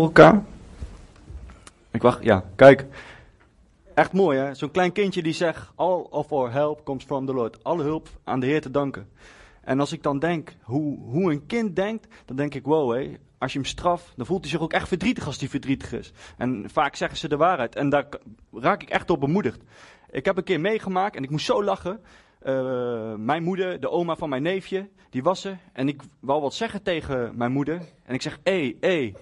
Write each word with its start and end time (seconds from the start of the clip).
elkaar. 0.00 0.42
Ik 1.90 2.02
wacht, 2.02 2.22
ja, 2.22 2.44
kijk. 2.56 2.86
Echt 3.94 4.12
mooi 4.12 4.38
hè, 4.38 4.54
zo'n 4.54 4.70
klein 4.70 4.92
kindje 4.92 5.22
die 5.22 5.32
zegt, 5.32 5.70
all 5.74 6.06
of 6.10 6.32
our 6.32 6.52
help 6.52 6.84
comes 6.84 7.04
from 7.04 7.26
the 7.26 7.34
Lord. 7.34 7.64
Alle 7.64 7.82
hulp 7.82 8.08
aan 8.24 8.40
de 8.40 8.46
Heer 8.46 8.60
te 8.60 8.70
danken. 8.70 9.08
En 9.60 9.80
als 9.80 9.92
ik 9.92 10.02
dan 10.02 10.18
denk 10.18 10.54
hoe, 10.62 10.98
hoe 10.98 11.32
een 11.32 11.46
kind 11.46 11.76
denkt, 11.76 12.06
dan 12.24 12.36
denk 12.36 12.54
ik, 12.54 12.64
wow 12.64 12.92
hé, 12.92 13.16
als 13.38 13.52
je 13.52 13.58
hem 13.58 13.68
straft, 13.68 14.12
dan 14.16 14.26
voelt 14.26 14.40
hij 14.40 14.50
zich 14.50 14.60
ook 14.60 14.72
echt 14.72 14.88
verdrietig 14.88 15.26
als 15.26 15.38
hij 15.38 15.48
verdrietig 15.48 15.92
is. 15.92 16.12
En 16.36 16.64
vaak 16.70 16.96
zeggen 16.96 17.18
ze 17.18 17.28
de 17.28 17.36
waarheid 17.36 17.74
en 17.74 17.88
daar 17.88 18.06
raak 18.52 18.82
ik 18.82 18.88
echt 18.88 19.10
op 19.10 19.20
bemoedigd. 19.20 19.60
Ik 20.10 20.24
heb 20.24 20.36
een 20.36 20.44
keer 20.44 20.60
meegemaakt 20.60 21.16
en 21.16 21.22
ik 21.22 21.30
moest 21.30 21.46
zo 21.46 21.64
lachen. 21.64 22.00
Uh, 22.46 23.14
mijn 23.14 23.42
moeder, 23.42 23.80
de 23.80 23.90
oma 23.90 24.16
van 24.16 24.28
mijn 24.28 24.42
neefje, 24.42 24.88
die 25.10 25.22
was 25.22 25.44
er. 25.44 25.58
En 25.72 25.88
ik 25.88 26.02
wou 26.20 26.40
wat 26.40 26.54
zeggen 26.54 26.82
tegen 26.82 27.36
mijn 27.36 27.52
moeder. 27.52 27.80
En 28.04 28.14
ik 28.14 28.22
zeg, 28.22 28.38
hé, 28.42 28.76
hé. 28.80 29.12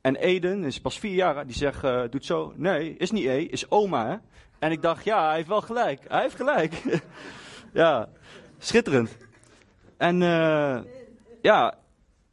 En 0.00 0.16
Eden, 0.16 0.64
is 0.64 0.80
pas 0.80 0.98
vier 0.98 1.14
jaar, 1.14 1.46
die 1.46 1.56
zegt, 1.56 1.84
uh, 1.84 2.02
doet 2.10 2.24
zo. 2.24 2.52
Nee, 2.56 2.96
is 2.96 3.10
niet 3.10 3.24
E, 3.24 3.38
is 3.38 3.70
oma, 3.70 4.08
hè. 4.08 4.16
En 4.58 4.70
ik 4.70 4.82
dacht, 4.82 5.04
ja, 5.04 5.26
hij 5.26 5.36
heeft 5.36 5.48
wel 5.48 5.60
gelijk. 5.60 6.04
Hij 6.08 6.20
heeft 6.20 6.36
gelijk. 6.36 6.82
ja, 7.72 8.08
schitterend. 8.58 9.16
En 9.96 10.20
uh, 10.20 10.78
ja, 11.42 11.74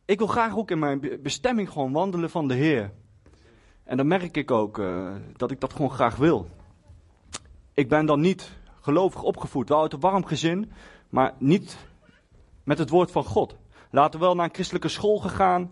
ik 0.05 0.17
wil 0.17 0.27
graag 0.27 0.57
ook 0.57 0.71
in 0.71 0.79
mijn 0.79 1.19
bestemming 1.21 1.69
gewoon 1.69 1.91
wandelen 1.91 2.29
van 2.29 2.47
de 2.47 2.53
Heer. 2.53 2.91
En 3.83 3.97
dan 3.97 4.07
merk 4.07 4.37
ik 4.37 4.51
ook 4.51 4.77
uh, 4.77 5.15
dat 5.35 5.51
ik 5.51 5.59
dat 5.59 5.73
gewoon 5.73 5.91
graag 5.91 6.15
wil. 6.15 6.47
Ik 7.73 7.89
ben 7.89 8.05
dan 8.05 8.19
niet 8.19 8.57
gelovig 8.81 9.23
opgevoed, 9.23 9.69
wel 9.69 9.81
uit 9.81 9.93
een 9.93 9.99
warm 9.99 10.25
gezin, 10.25 10.71
maar 11.09 11.33
niet 11.37 11.77
met 12.63 12.77
het 12.77 12.89
woord 12.89 13.11
van 13.11 13.23
God. 13.23 13.55
Later 13.91 14.19
wel 14.19 14.35
naar 14.35 14.45
een 14.45 14.53
christelijke 14.53 14.87
school 14.87 15.17
gegaan, 15.17 15.71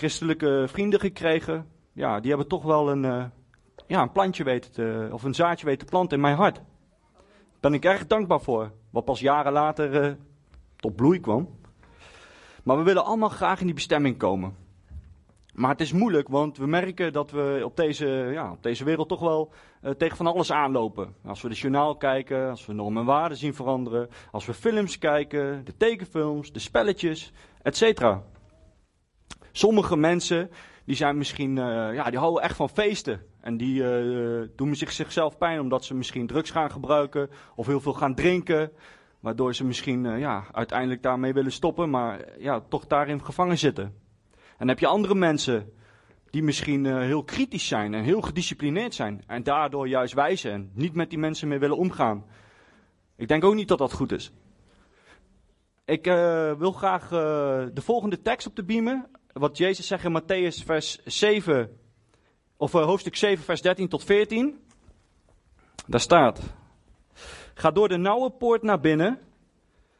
christelijke 0.00 0.64
vrienden 0.68 1.00
gekregen. 1.00 1.66
Ja, 1.92 2.20
die 2.20 2.28
hebben 2.28 2.48
toch 2.48 2.62
wel 2.62 2.90
een, 2.90 3.04
uh, 3.04 3.24
ja, 3.86 4.02
een 4.02 4.12
plantje 4.12 4.44
weten 4.44 4.72
te, 4.72 5.08
of 5.12 5.22
een 5.22 5.34
zaadje 5.34 5.66
weten 5.66 5.86
te 5.86 5.90
planten 5.90 6.16
in 6.16 6.22
mijn 6.22 6.36
hart. 6.36 6.54
Daar 6.54 7.70
ben 7.70 7.74
ik 7.74 7.84
erg 7.84 8.06
dankbaar 8.06 8.40
voor. 8.40 8.72
Wat 8.90 9.04
pas 9.04 9.20
jaren 9.20 9.52
later 9.52 10.04
uh, 10.04 10.14
tot 10.76 10.96
bloei 10.96 11.20
kwam. 11.20 11.48
Maar 12.64 12.76
we 12.76 12.82
willen 12.82 13.04
allemaal 13.04 13.28
graag 13.28 13.60
in 13.60 13.66
die 13.66 13.74
bestemming 13.74 14.16
komen. 14.16 14.54
Maar 15.54 15.70
het 15.70 15.80
is 15.80 15.92
moeilijk, 15.92 16.28
want 16.28 16.56
we 16.56 16.66
merken 16.66 17.12
dat 17.12 17.30
we 17.30 17.60
op 17.64 17.76
deze, 17.76 18.06
ja, 18.32 18.50
op 18.50 18.62
deze 18.62 18.84
wereld 18.84 19.08
toch 19.08 19.20
wel 19.20 19.52
uh, 19.82 19.90
tegen 19.90 20.16
van 20.16 20.26
alles 20.26 20.52
aanlopen. 20.52 21.14
Als 21.24 21.42
we 21.42 21.48
de 21.48 21.54
journaal 21.54 21.96
kijken, 21.96 22.50
als 22.50 22.66
we 22.66 22.72
normen 22.72 23.00
en 23.00 23.06
waarden 23.06 23.38
zien 23.38 23.54
veranderen, 23.54 24.08
als 24.30 24.46
we 24.46 24.54
films 24.54 24.98
kijken, 24.98 25.64
de 25.64 25.76
tekenfilms, 25.76 26.52
de 26.52 26.58
spelletjes, 26.58 27.32
etc. 27.62 28.18
Sommige 29.52 29.96
mensen 29.96 30.50
die 30.90 30.96
zijn 30.98 31.16
misschien, 31.16 31.56
uh, 31.56 31.94
ja, 31.94 32.10
die 32.10 32.18
houden 32.18 32.42
echt 32.42 32.56
van 32.56 32.68
feesten. 32.68 33.22
En 33.40 33.56
die 33.56 33.82
uh, 33.82 34.48
doen 34.56 34.74
zich, 34.74 34.92
zichzelf 34.92 35.38
pijn 35.38 35.60
omdat 35.60 35.84
ze 35.84 35.94
misschien 35.94 36.26
drugs 36.26 36.50
gaan 36.50 36.70
gebruiken 36.70 37.30
of 37.54 37.66
heel 37.66 37.80
veel 37.80 37.92
gaan 37.92 38.14
drinken. 38.14 38.72
Waardoor 39.20 39.54
ze 39.54 39.64
misschien 39.64 40.04
uh, 40.04 40.18
ja, 40.18 40.44
uiteindelijk 40.52 41.02
daarmee 41.02 41.32
willen 41.32 41.52
stoppen, 41.52 41.90
maar 41.90 42.24
ja, 42.38 42.60
toch 42.60 42.86
daarin 42.86 43.24
gevangen 43.24 43.58
zitten. 43.58 43.94
En 44.58 44.68
heb 44.68 44.78
je 44.78 44.86
andere 44.86 45.14
mensen 45.14 45.72
die 46.30 46.42
misschien 46.42 46.86
heel 46.86 47.24
kritisch 47.24 47.68
zijn 47.68 47.94
en 47.94 48.02
heel 48.02 48.20
gedisciplineerd 48.20 48.94
zijn. 48.94 49.22
En 49.26 49.42
daardoor 49.42 49.88
juist 49.88 50.14
wijzen 50.14 50.52
en 50.52 50.70
niet 50.74 50.94
met 50.94 51.10
die 51.10 51.18
mensen 51.18 51.48
meer 51.48 51.60
willen 51.60 51.76
omgaan. 51.76 52.24
Ik 53.16 53.28
denk 53.28 53.44
ook 53.44 53.54
niet 53.54 53.68
dat 53.68 53.78
dat 53.78 53.92
goed 53.92 54.12
is. 54.12 54.32
Ik 55.84 56.04
wil 56.58 56.72
graag 56.72 57.08
de 57.08 57.82
volgende 57.82 58.20
tekst 58.22 58.46
op 58.46 58.56
de 58.56 58.64
beamen. 58.64 59.10
Wat 59.32 59.56
Jezus 59.56 59.86
zegt 59.86 60.04
in 60.04 60.22
Matthäus 60.22 60.64
vers 60.64 60.98
7, 61.04 61.78
of 62.56 62.72
hoofdstuk 62.72 63.16
7 63.16 63.44
vers 63.44 63.62
13 63.62 63.88
tot 63.88 64.04
14. 64.04 64.60
Daar 65.86 66.00
staat... 66.00 66.40
Ga 67.54 67.70
door 67.70 67.88
de 67.88 67.96
nauwe 67.96 68.30
poort 68.30 68.62
naar 68.62 68.80
binnen, 68.80 69.18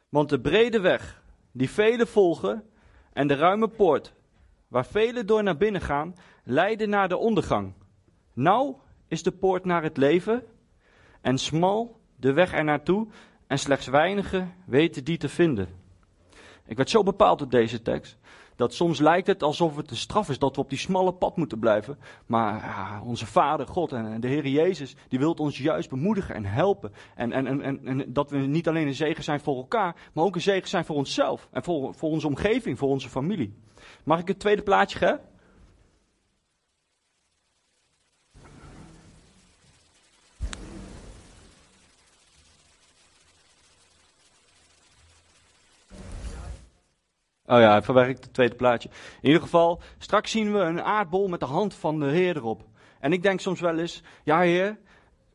want 0.09 0.29
de 0.29 0.39
brede 0.39 0.79
weg, 0.79 1.23
die 1.51 1.69
velen 1.69 2.07
volgen, 2.07 2.63
en 3.13 3.27
de 3.27 3.35
ruime 3.35 3.67
poort, 3.67 4.13
waar 4.67 4.85
velen 4.85 5.27
door 5.27 5.43
naar 5.43 5.57
binnen 5.57 5.81
gaan, 5.81 6.15
leiden 6.43 6.89
naar 6.89 7.09
de 7.09 7.17
ondergang. 7.17 7.73
Nauw 8.33 8.81
is 9.07 9.23
de 9.23 9.31
poort 9.31 9.65
naar 9.65 9.83
het 9.83 9.97
leven, 9.97 10.43
en 11.21 11.37
smal 11.37 11.99
de 12.15 12.33
weg 12.33 12.53
er 12.53 12.63
naartoe, 12.63 13.07
en 13.47 13.59
slechts 13.59 13.87
weinigen 13.87 14.53
weten 14.65 15.03
die 15.03 15.17
te 15.17 15.29
vinden. 15.29 15.67
Ik 16.65 16.77
werd 16.77 16.89
zo 16.89 17.03
bepaald 17.03 17.39
door 17.39 17.49
deze 17.49 17.81
tekst 17.81 18.17
dat 18.61 18.73
soms 18.73 18.99
lijkt 18.99 19.27
het 19.27 19.43
alsof 19.43 19.75
het 19.75 19.91
een 19.91 19.97
straf 19.97 20.29
is 20.29 20.39
dat 20.39 20.55
we 20.55 20.61
op 20.61 20.69
die 20.69 20.77
smalle 20.77 21.13
pad 21.13 21.37
moeten 21.37 21.59
blijven. 21.59 21.97
Maar 22.25 23.01
onze 23.05 23.25
Vader, 23.25 23.67
God 23.67 23.91
en 23.91 24.21
de 24.21 24.27
Heer 24.27 24.47
Jezus, 24.47 24.95
die 25.07 25.19
wil 25.19 25.31
ons 25.31 25.57
juist 25.57 25.89
bemoedigen 25.89 26.35
en 26.35 26.45
helpen. 26.45 26.91
En, 27.15 27.31
en, 27.31 27.61
en, 27.61 27.85
en, 27.85 28.13
dat 28.13 28.29
we 28.29 28.37
niet 28.37 28.67
alleen 28.67 28.87
een 28.87 28.93
zegen 28.93 29.23
zijn 29.23 29.39
voor 29.39 29.55
elkaar, 29.55 29.95
maar 30.13 30.23
ook 30.23 30.35
een 30.35 30.41
zegen 30.41 30.69
zijn 30.69 30.85
voor 30.85 30.95
onszelf. 30.95 31.47
En 31.51 31.63
voor, 31.63 31.93
voor 31.93 32.09
onze 32.09 32.27
omgeving, 32.27 32.77
voor 32.77 32.89
onze 32.89 33.09
familie. 33.09 33.53
Mag 34.03 34.19
ik 34.19 34.27
het 34.27 34.39
tweede 34.39 34.61
plaatje, 34.61 35.05
hè? 35.05 35.13
Oh 47.51 47.59
ja, 47.59 47.81
verwerkt 47.81 48.23
het 48.23 48.33
tweede 48.33 48.55
plaatje. 48.55 48.89
In 49.21 49.27
ieder 49.27 49.41
geval, 49.41 49.81
straks 49.97 50.31
zien 50.31 50.53
we 50.53 50.59
een 50.59 50.81
aardbol 50.81 51.27
met 51.27 51.39
de 51.39 51.45
hand 51.45 51.73
van 51.73 51.99
de 51.99 52.05
Heer 52.05 52.35
erop. 52.35 52.63
En 52.99 53.13
ik 53.13 53.23
denk 53.23 53.39
soms 53.39 53.59
wel 53.59 53.77
eens, 53.77 54.03
ja 54.23 54.39
Heer, 54.39 54.77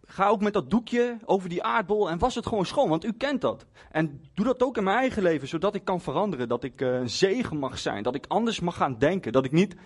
ga 0.05 0.29
ook 0.29 0.41
met 0.41 0.53
dat 0.53 0.71
doekje 0.71 1.19
over 1.25 1.49
die 1.49 1.63
aardbol 1.63 2.11
en 2.11 2.19
was 2.19 2.35
het 2.35 2.47
gewoon 2.47 2.67
schoon, 2.67 2.89
want 2.89 3.05
u 3.05 3.13
kent 3.13 3.41
dat. 3.41 3.67
En 3.91 4.21
doe 4.35 4.45
dat 4.45 4.63
ook 4.63 4.77
in 4.77 4.85
mijn 4.85 4.97
eigen 4.97 5.23
leven, 5.23 5.49
zodat 5.49 5.75
ik 5.75 5.85
kan 5.85 6.01
veranderen, 6.01 6.49
dat 6.49 6.65
ik 6.65 6.81
uh, 6.81 6.95
een 6.95 7.11
zegen 7.11 7.59
mag 7.59 7.79
zijn, 7.79 8.03
dat 8.03 8.15
ik 8.15 8.25
anders 8.29 8.61
mag 8.61 8.77
gaan 8.77 8.99
denken, 8.99 9.33
dat 9.33 9.45
ik 9.45 9.53
niet 9.53 9.71
de 9.71 9.79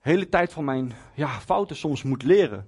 hele 0.00 0.28
tijd 0.28 0.52
van 0.52 0.64
mijn 0.64 0.92
ja, 1.14 1.28
fouten 1.28 1.76
soms 1.76 2.02
moet 2.02 2.22
leren. 2.22 2.66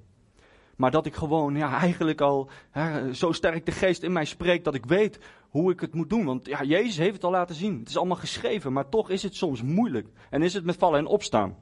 Maar 0.77 0.91
dat 0.91 1.07
ik 1.07 1.15
gewoon 1.15 1.57
ja, 1.57 1.79
eigenlijk 1.79 2.21
al 2.21 2.51
hè, 2.71 3.15
zo 3.15 3.33
sterk 3.33 3.67
de 3.67 3.73
geest 3.73 4.03
in 4.03 4.13
mij 4.13 4.25
spreekt 4.25 4.65
dat 4.65 4.75
ik 4.75 4.87
weet 4.87 5.19
hoe 5.49 5.73
ik 5.73 5.81
het 5.81 5.95
moet 5.95 6.11
doen. 6.11 6.25
Want 6.25 6.47
ja, 6.47 6.63
Jezus 6.63 6.97
heeft 6.97 7.15
het 7.15 7.25
al 7.25 7.31
laten 7.31 7.55
zien. 7.55 7.79
Het 7.79 7.89
is 7.89 7.97
allemaal 7.97 8.17
geschreven, 8.17 8.73
maar 8.73 8.89
toch 8.89 9.11
is 9.11 9.23
het 9.23 9.37
soms 9.37 9.63
moeilijk. 9.63 10.09
En 10.31 10.43
is 10.43 10.55
het 10.55 10.65
met 10.65 10.77
vallen 10.77 10.99
en 10.99 11.07
opstaan. 11.07 11.57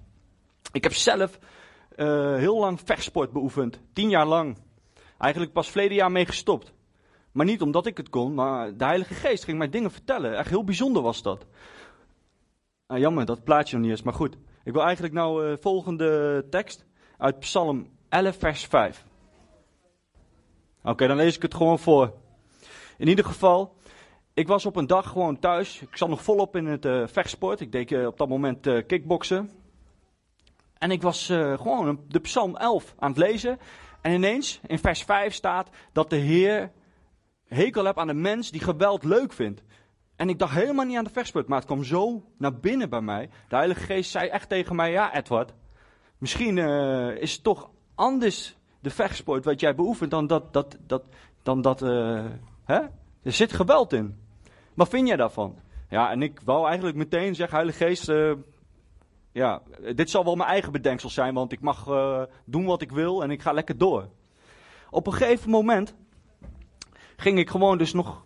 Ik 0.72 0.82
heb 0.82 0.92
zelf 0.92 1.38
uh, 1.96 2.34
heel 2.34 2.58
lang 2.58 2.80
vechtsport 2.84 3.32
beoefend. 3.32 3.80
Tien 3.92 4.08
jaar 4.08 4.26
lang. 4.26 4.58
Eigenlijk 5.18 5.52
pas 5.52 5.70
verleden 5.70 5.96
jaar 5.96 6.10
mee 6.10 6.26
gestopt. 6.26 6.72
Maar 7.32 7.46
niet 7.46 7.62
omdat 7.62 7.86
ik 7.86 7.96
het 7.96 8.08
kon, 8.08 8.34
maar 8.34 8.76
de 8.76 8.84
Heilige 8.84 9.14
Geest 9.14 9.44
ging 9.44 9.58
mij 9.58 9.68
dingen 9.68 9.90
vertellen. 9.90 10.36
Echt 10.36 10.48
heel 10.48 10.64
bijzonder 10.64 11.02
was 11.02 11.22
dat. 11.22 11.46
Nou, 12.86 13.00
jammer 13.00 13.26
dat 13.26 13.44
plaatje 13.44 13.76
nog 13.76 13.86
niet 13.86 13.94
is, 13.94 14.02
maar 14.02 14.14
goed. 14.14 14.36
Ik 14.64 14.72
wil 14.72 14.82
eigenlijk 14.82 15.14
nou 15.14 15.46
uh, 15.46 15.56
volgende 15.60 16.46
tekst 16.50 16.86
uit 17.18 17.38
Psalm 17.38 17.88
11, 18.10 18.36
vers 18.38 18.64
5. 18.64 19.04
Oké, 20.82 21.06
dan 21.06 21.16
lees 21.16 21.36
ik 21.36 21.42
het 21.42 21.54
gewoon 21.54 21.78
voor. 21.78 22.12
In 22.98 23.08
ieder 23.08 23.24
geval, 23.24 23.76
ik 24.34 24.48
was 24.48 24.66
op 24.66 24.76
een 24.76 24.86
dag 24.86 25.08
gewoon 25.08 25.38
thuis. 25.38 25.80
Ik 25.80 25.96
zat 25.96 26.08
nog 26.08 26.22
volop 26.22 26.56
in 26.56 26.66
het 26.66 26.84
uh, 26.84 27.06
vechtsport. 27.06 27.60
Ik 27.60 27.72
deed 27.72 27.90
uh, 27.90 28.06
op 28.06 28.18
dat 28.18 28.28
moment 28.28 28.66
uh, 28.66 28.86
kickboksen. 28.86 29.50
En 30.78 30.90
ik 30.90 31.02
was 31.02 31.26
gewoon 31.26 32.00
de 32.08 32.20
Psalm 32.20 32.56
11 32.56 32.94
aan 32.98 33.08
het 33.08 33.18
lezen. 33.18 33.58
En 34.00 34.12
ineens, 34.12 34.60
in 34.66 34.78
vers 34.78 35.02
5 35.02 35.34
staat 35.34 35.68
dat 35.92 36.10
de 36.10 36.16
Heer 36.16 36.72
hekel 37.44 37.84
hebt 37.84 37.98
aan 37.98 38.06
de 38.06 38.14
mens 38.14 38.50
die 38.50 38.60
geweld 38.60 39.04
leuk 39.04 39.32
vindt. 39.32 39.62
En 40.16 40.28
ik 40.28 40.38
dacht 40.38 40.54
helemaal 40.54 40.84
niet 40.84 40.96
aan 40.96 41.04
de 41.04 41.10
vechtsport, 41.10 41.48
maar 41.48 41.58
het 41.58 41.66
kwam 41.66 41.84
zo 41.84 42.24
naar 42.38 42.54
binnen 42.54 42.90
bij 42.90 43.00
mij. 43.00 43.30
De 43.48 43.56
Heilige 43.56 43.80
Geest 43.80 44.10
zei 44.10 44.28
echt 44.28 44.48
tegen 44.48 44.76
mij, 44.76 44.90
ja 44.90 45.14
Edward, 45.14 45.52
misschien 46.18 46.58
is 47.18 47.32
het 47.32 47.42
toch 47.42 47.70
anders 48.00 48.56
de 48.80 48.90
vechtsport 48.90 49.44
wat 49.44 49.60
jij 49.60 49.74
beoefent 49.74 50.10
dan 50.10 50.26
dat, 50.26 50.52
dat, 50.52 50.76
dat, 50.86 51.02
dan 51.42 51.62
dat 51.62 51.80
Hè? 52.70 52.80
Er 53.22 53.32
zit 53.32 53.52
geweld 53.52 53.92
in. 53.92 54.18
Wat 54.74 54.88
vind 54.88 55.08
jij 55.08 55.16
daarvan? 55.16 55.58
Ja, 55.88 56.10
en 56.10 56.22
ik 56.22 56.40
wou 56.44 56.66
eigenlijk 56.66 56.96
meteen 56.96 57.34
zeggen, 57.34 57.56
Heilige 57.56 57.84
Geest, 57.84 58.08
uh, 58.08 58.32
ja, 59.32 59.62
dit 59.94 60.10
zal 60.10 60.24
wel 60.24 60.36
mijn 60.36 60.48
eigen 60.48 60.72
bedenksel 60.72 61.10
zijn, 61.10 61.34
want 61.34 61.52
ik 61.52 61.60
mag 61.60 61.86
uh, 61.88 62.22
doen 62.44 62.64
wat 62.64 62.82
ik 62.82 62.90
wil 62.90 63.22
en 63.22 63.30
ik 63.30 63.42
ga 63.42 63.52
lekker 63.52 63.78
door. 63.78 64.08
Op 64.90 65.06
een 65.06 65.12
gegeven 65.12 65.50
moment 65.50 65.94
ging 67.16 67.38
ik 67.38 67.50
gewoon 67.50 67.78
dus 67.78 67.92
nog 67.92 68.24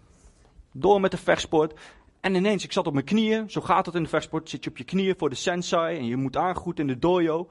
door 0.72 1.00
met 1.00 1.10
de 1.10 1.16
vechtsport. 1.16 1.80
En 2.20 2.34
ineens, 2.34 2.64
ik 2.64 2.72
zat 2.72 2.86
op 2.86 2.92
mijn 2.92 3.04
knieën, 3.04 3.50
zo 3.50 3.60
gaat 3.60 3.86
het 3.86 3.94
in 3.94 4.02
de 4.02 4.08
vechtsport, 4.08 4.50
zit 4.50 4.64
je 4.64 4.70
op 4.70 4.76
je 4.76 4.84
knieën 4.84 5.14
voor 5.18 5.30
de 5.30 5.36
sensei 5.36 5.98
en 5.98 6.06
je 6.06 6.16
moet 6.16 6.36
aangoed 6.36 6.78
in 6.78 6.86
de 6.86 6.98
dojo. 6.98 7.48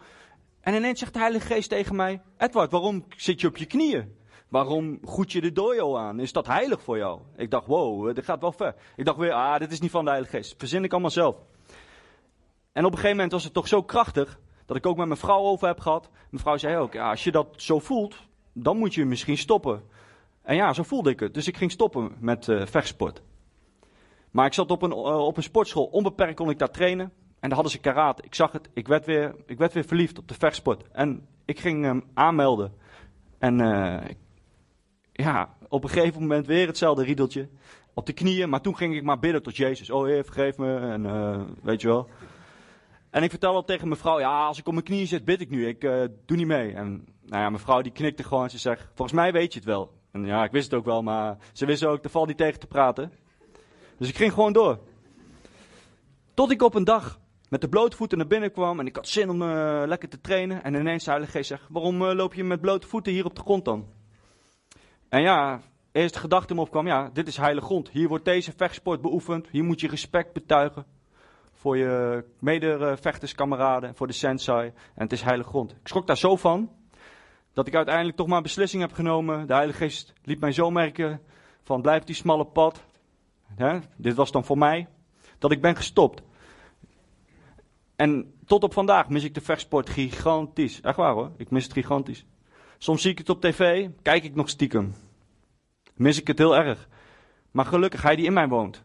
En 0.64 0.74
ineens 0.74 1.00
zegt 1.00 1.14
de 1.14 1.20
Heilige 1.20 1.46
Geest 1.46 1.70
tegen 1.70 1.96
mij, 1.96 2.22
Edward, 2.38 2.72
waarom 2.72 3.06
zit 3.18 3.42
je 3.42 3.48
op 3.48 3.58
je 3.58 3.66
knieën? 3.66 4.16
Waarom 4.48 5.00
goed 5.04 5.32
je 5.32 5.42
de 5.42 5.52
dojo 5.52 5.98
aan? 5.98 6.20
Is 6.20 6.32
dat 6.32 6.48
heilig 6.48 6.82
voor 6.82 6.98
jou? 6.98 7.22
Ik 7.36 7.52
dacht, 7.52 7.66
wow, 7.66 8.16
dit 8.16 8.26
gaat 8.26 8.42
wel 8.42 8.52
ver. 8.52 8.76
Ik 8.96 9.06
dacht 9.06 9.18
weer, 9.18 9.32
ah, 9.32 9.60
dit 9.60 9.72
is 9.72 9.80
niet 9.80 9.92
van 9.92 10.04
de 10.04 10.10
Heilige 10.10 10.38
Geest. 10.38 10.56
Verzin 10.58 10.84
ik 10.84 10.92
allemaal 10.92 11.10
zelf. 11.10 11.36
En 12.72 12.86
op 12.86 12.92
een 12.92 12.98
gegeven 12.98 13.16
moment 13.16 13.32
was 13.32 13.44
het 13.44 13.54
toch 13.54 13.68
zo 13.68 13.84
krachtig, 13.84 14.40
dat 14.66 14.78
ik 14.78 14.86
ook 14.86 14.98
met 14.98 15.08
mijn 15.08 15.20
vrouw 15.20 15.42
over 15.42 15.68
heb 15.68 15.80
gehad. 15.80 16.10
Mijn 16.30 16.44
vrouw 16.44 16.58
zei 16.58 16.78
ook, 16.78 16.94
ja, 16.94 17.10
als 17.10 17.24
je 17.24 17.32
dat 17.32 17.48
zo 17.58 17.80
voelt, 17.80 18.16
dan 18.54 18.78
moet 18.78 18.94
je 18.94 19.06
misschien 19.06 19.38
stoppen. 19.38 19.84
En 20.42 20.56
ja, 20.56 20.74
zo 20.74 20.84
voelde 20.84 21.10
ik 21.10 21.20
het. 21.20 21.34
Dus 21.34 21.48
ik 21.48 21.58
ging 21.58 21.72
stoppen 21.72 22.16
met 22.20 22.48
uh, 22.48 22.66
vechtsport. 22.66 23.22
Maar 24.32 24.46
ik 24.46 24.54
zat 24.54 24.72
op 24.72 24.82
een, 24.82 24.92
uh, 24.92 25.26
op 25.26 25.38
een 25.38 25.44
sportschool, 25.44 25.86
onbeperkt 25.86 26.36
kon 26.36 26.50
ik 26.50 26.60
daar 26.60 26.72
trainen. 26.72 27.12
En 27.44 27.50
daar 27.50 27.58
hadden 27.58 27.72
ze 27.72 27.80
karate. 27.80 28.24
Ik 28.24 28.36
zag 28.36 28.52
het, 28.52 28.70
ik 28.74 28.88
werd 28.88 29.06
weer, 29.06 29.36
ik 29.46 29.58
werd 29.58 29.74
weer 29.74 29.86
verliefd 29.86 30.18
op 30.18 30.28
de 30.28 30.34
vechtsport. 30.34 30.92
En 30.92 31.28
ik 31.46 31.60
ging 31.60 31.84
hem 31.84 32.04
aanmelden. 32.14 32.74
En 33.40 33.60
uh, 33.60 34.02
ja, 35.12 35.56
op 35.68 35.84
een 35.84 35.90
gegeven 35.90 36.22
moment 36.22 36.48
weer 36.48 36.68
hetzelfde 36.68 37.04
riedeltje. 37.04 37.50
Op 37.94 38.06
de 38.06 38.14
knieën, 38.14 38.50
maar 38.50 38.62
toen 38.62 38.78
ging 38.78 38.96
ik 38.96 39.04
maar 39.04 39.20
bidden 39.20 39.44
tot 39.44 39.58
Jezus. 39.58 39.90
Oh 39.90 40.06
Heer, 40.06 40.24
vergeef 40.24 40.58
me. 40.58 40.78
En 40.78 41.04
uh, 41.04 41.42
weet 41.62 41.82
je 41.82 41.88
wel. 41.88 42.10
En 43.10 43.24
ik 43.24 43.30
vertelde 43.30 43.64
tegen 43.64 43.88
mijn 43.88 44.00
vrouw, 44.00 44.20
ja, 44.20 44.46
als 44.46 44.60
ik 44.60 44.68
op 44.68 44.74
mijn 44.74 44.86
knieën 44.86 45.08
zit, 45.08 45.26
bid 45.26 45.42
ik 45.42 45.50
nu. 45.50 45.68
Ik 45.68 45.84
uh, 45.84 46.04
doe 46.26 46.38
niet 46.38 46.48
mee. 46.48 46.74
En 46.74 46.90
nou 47.26 47.42
ja, 47.42 47.50
mijn 47.50 47.64
vrouw 47.64 47.82
die 47.82 47.92
knikte 47.92 48.24
gewoon. 48.24 48.50
Ze 48.50 48.58
zegt, 48.58 48.88
volgens 48.94 49.18
mij 49.18 49.32
weet 49.32 49.54
je 49.54 49.60
het 49.60 49.68
wel. 49.68 49.94
En 50.12 50.26
ja, 50.26 50.44
ik 50.44 50.52
wist 50.52 50.72
het 50.72 50.80
ook 50.80 50.86
wel, 50.86 51.02
maar 51.02 51.38
ze 51.54 51.66
wist 51.66 51.86
ook, 51.86 52.04
er 52.04 52.10
valt 52.10 52.28
niet 52.28 52.38
tegen 52.38 52.60
te 52.60 52.68
praten. 52.68 53.12
Dus 53.98 54.10
ik 54.10 54.16
ging 54.16 54.34
gewoon 54.34 54.54
door. 54.54 54.80
Tot 56.34 56.52
ik 56.52 56.62
op 56.62 56.76
een 56.76 56.84
dag 56.84 57.22
met 57.54 57.62
de 57.62 57.70
blote 57.70 57.96
voeten 57.96 58.18
naar 58.18 58.28
binnen 58.28 58.52
kwam 58.52 58.80
en 58.80 58.86
ik 58.86 58.96
had 58.96 59.08
zin 59.08 59.30
om 59.30 59.42
uh, 59.42 59.84
lekker 59.86 60.10
te 60.10 60.22
trainen. 60.22 60.64
En 60.64 60.74
ineens 60.74 61.04
de 61.04 61.10
Heilige 61.10 61.32
Geest 61.38 61.48
zegt, 61.48 61.64
waarom 61.70 62.02
uh, 62.02 62.14
loop 62.14 62.34
je 62.34 62.44
met 62.44 62.62
blote 62.62 62.88
voeten 62.88 63.14
hier 63.14 63.26
op 63.26 63.36
de 63.36 63.42
grond 63.42 63.66
dan? 63.66 63.88
En 65.10 65.22
ja, 65.22 65.62
eerst 65.92 66.14
de 66.14 66.20
gedachte 66.20 66.54
me 66.54 66.62
opkwam, 66.62 66.88
ja, 66.88 67.10
dit 67.14 67.28
is 67.28 67.38
heilige 67.38 67.66
grond. 67.66 67.90
Hier 67.90 68.08
wordt 68.08 68.26
deze 68.26 68.54
vechtsport 68.56 69.02
beoefend. 69.02 69.48
Hier 69.52 69.64
moet 69.64 69.80
je 69.80 69.88
respect 69.88 70.34
betuigen 70.34 70.86
voor 71.54 71.78
je 71.78 72.24
medevechterskameraden, 72.40 73.96
voor 73.96 74.08
de 74.08 74.14
sensei. 74.14 74.68
En 74.96 75.04
het 75.04 75.12
is 75.12 75.22
heilige 75.22 75.50
grond. 75.50 75.72
Ik 75.72 75.88
schrok 75.88 76.08
daar 76.08 76.18
zo 76.18 76.36
van, 76.36 76.72
dat 77.54 77.68
ik 77.68 77.76
uiteindelijk 77.76 78.18
toch 78.18 78.28
maar 78.28 78.38
een 78.38 78.44
beslissing 78.44 78.82
heb 78.82 78.94
genomen. 78.94 79.48
De 79.48 79.54
Heilige 79.54 79.78
Geest 79.78 80.14
liet 80.24 80.40
mij 80.40 80.52
zo 80.52 80.70
merken 80.70 81.22
van 81.64 81.82
blijf 81.82 82.04
die 82.04 82.16
smalle 82.16 82.46
pad. 82.46 82.84
Hè, 83.56 83.80
dit 83.98 84.14
was 84.14 84.32
dan 84.32 84.46
voor 84.46 84.58
mij. 84.58 84.88
Dat 85.38 85.52
ik 85.52 85.62
ben 85.62 85.76
gestopt. 85.76 86.24
En 87.96 88.34
tot 88.46 88.64
op 88.64 88.74
vandaag 88.74 89.10
mis 89.10 89.24
ik 89.24 89.34
de 89.34 89.42
vechtsport 89.42 89.90
gigantisch. 89.90 90.82
Echt 90.82 90.98
waar 90.98 91.14
hoor, 91.14 91.32
ik 91.38 91.50
mis 91.50 91.64
het 91.64 91.74
gigantisch. 91.74 92.26
Soms 92.78 93.02
zie 93.02 93.12
ik 93.12 93.18
het 93.18 93.30
op 93.30 93.42
tv, 93.42 93.90
kijk 94.02 94.24
ik 94.24 94.36
nog 94.36 94.50
stiekem. 94.50 94.94
Mis 95.96 96.20
ik 96.20 96.28
het 96.28 96.38
heel 96.38 96.56
erg. 96.56 96.88
Maar 97.52 97.66
gelukkig, 97.66 98.02
hij 98.02 98.16
die 98.16 98.26
in 98.26 98.34
mij 98.34 98.48
woont. 98.48 98.84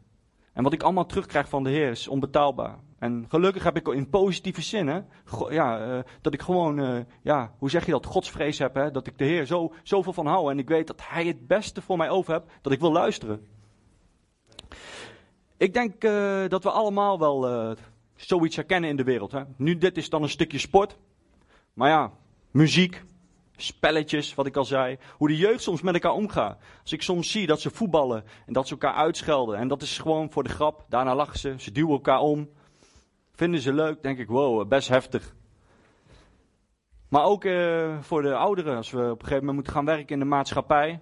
En 0.53 0.63
wat 0.63 0.73
ik 0.73 0.83
allemaal 0.83 1.07
terugkrijg 1.07 1.49
van 1.49 1.63
de 1.63 1.71
Heer 1.71 1.91
is 1.91 2.09
onbetaalbaar. 2.09 2.79
En 2.99 3.25
gelukkig 3.29 3.65
heb 3.65 3.77
ik 3.77 3.89
in 3.89 4.09
positieve 4.09 4.63
zin, 4.63 4.87
hè, 4.87 5.01
ja, 5.49 5.87
uh, 5.87 5.99
dat 6.21 6.35
ik 6.35 6.43
gewoon, 6.43 6.79
uh, 6.79 6.99
ja, 7.23 7.55
hoe 7.59 7.71
zeg 7.71 7.85
je 7.85 7.91
dat, 7.91 8.07
godsvrees 8.07 8.59
heb, 8.59 8.75
hè, 8.75 8.91
dat 8.91 9.07
ik 9.07 9.19
de 9.19 9.25
Heer 9.25 9.47
zo, 9.47 9.73
zoveel 9.83 10.13
van 10.13 10.27
hou 10.27 10.51
en 10.51 10.59
ik 10.59 10.69
weet 10.69 10.87
dat 10.87 11.03
Hij 11.09 11.27
het 11.27 11.47
beste 11.47 11.83
voor 11.83 11.97
mij 11.97 12.11
over 12.11 12.33
hebt, 12.33 12.51
dat 12.63 12.73
ik 12.73 12.81
wil 12.81 12.93
luisteren. 12.93 13.47
Ik 15.57 15.75
denk 15.75 16.05
uh, 16.05 16.49
dat 16.49 16.63
we 16.63 16.71
allemaal 16.71 17.19
wel 17.19 17.77
zoiets 18.27 18.57
herkennen 18.57 18.91
in 18.91 18.97
de 18.97 19.05
wereld. 19.05 19.33
Hè. 19.33 19.43
Nu, 19.57 19.79
dit 19.79 19.97
is 19.97 20.11
dan 20.11 20.23
een 20.23 20.29
stukje 20.29 20.59
sport, 20.59 20.97
maar 21.73 21.89
ja, 21.89 22.13
muziek, 22.51 23.05
spelletjes, 23.57 24.35
wat 24.35 24.47
ik 24.47 24.57
al 24.57 24.65
zei. 24.65 24.99
Hoe 25.17 25.29
de 25.29 25.37
jeugd 25.37 25.63
soms 25.63 25.83
met 25.83 25.95
elkaar 25.95 26.13
omgaat. 26.13 26.59
Als 26.83 26.93
ik 26.93 27.03
soms 27.03 27.31
zie 27.31 27.47
dat 27.47 27.61
ze 27.61 27.71
voetballen 27.71 28.25
en 28.47 28.53
dat 28.53 28.67
ze 28.67 28.73
elkaar 28.73 28.95
uitschelden. 28.95 29.59
En 29.59 29.69
dat 29.69 29.83
is 29.83 29.99
gewoon 29.99 30.31
voor 30.31 30.43
de 30.43 30.49
grap. 30.49 30.85
Daarna 30.89 31.15
lachen 31.15 31.39
ze, 31.39 31.55
ze 31.59 31.73
duwen 31.73 31.93
elkaar 31.93 32.21
om. 32.21 32.49
Vinden 33.33 33.61
ze 33.61 33.73
leuk, 33.73 34.03
denk 34.03 34.19
ik, 34.19 34.29
wow, 34.29 34.69
best 34.69 34.89
heftig. 34.89 35.35
Maar 37.09 37.25
ook 37.25 37.45
uh, 37.45 38.01
voor 38.01 38.23
de 38.23 38.35
ouderen, 38.35 38.77
als 38.77 38.91
we 38.91 38.99
op 38.99 39.11
een 39.11 39.17
gegeven 39.19 39.37
moment 39.37 39.55
moeten 39.55 39.73
gaan 39.73 39.85
werken 39.85 40.09
in 40.09 40.19
de 40.19 40.25
maatschappij. 40.25 41.01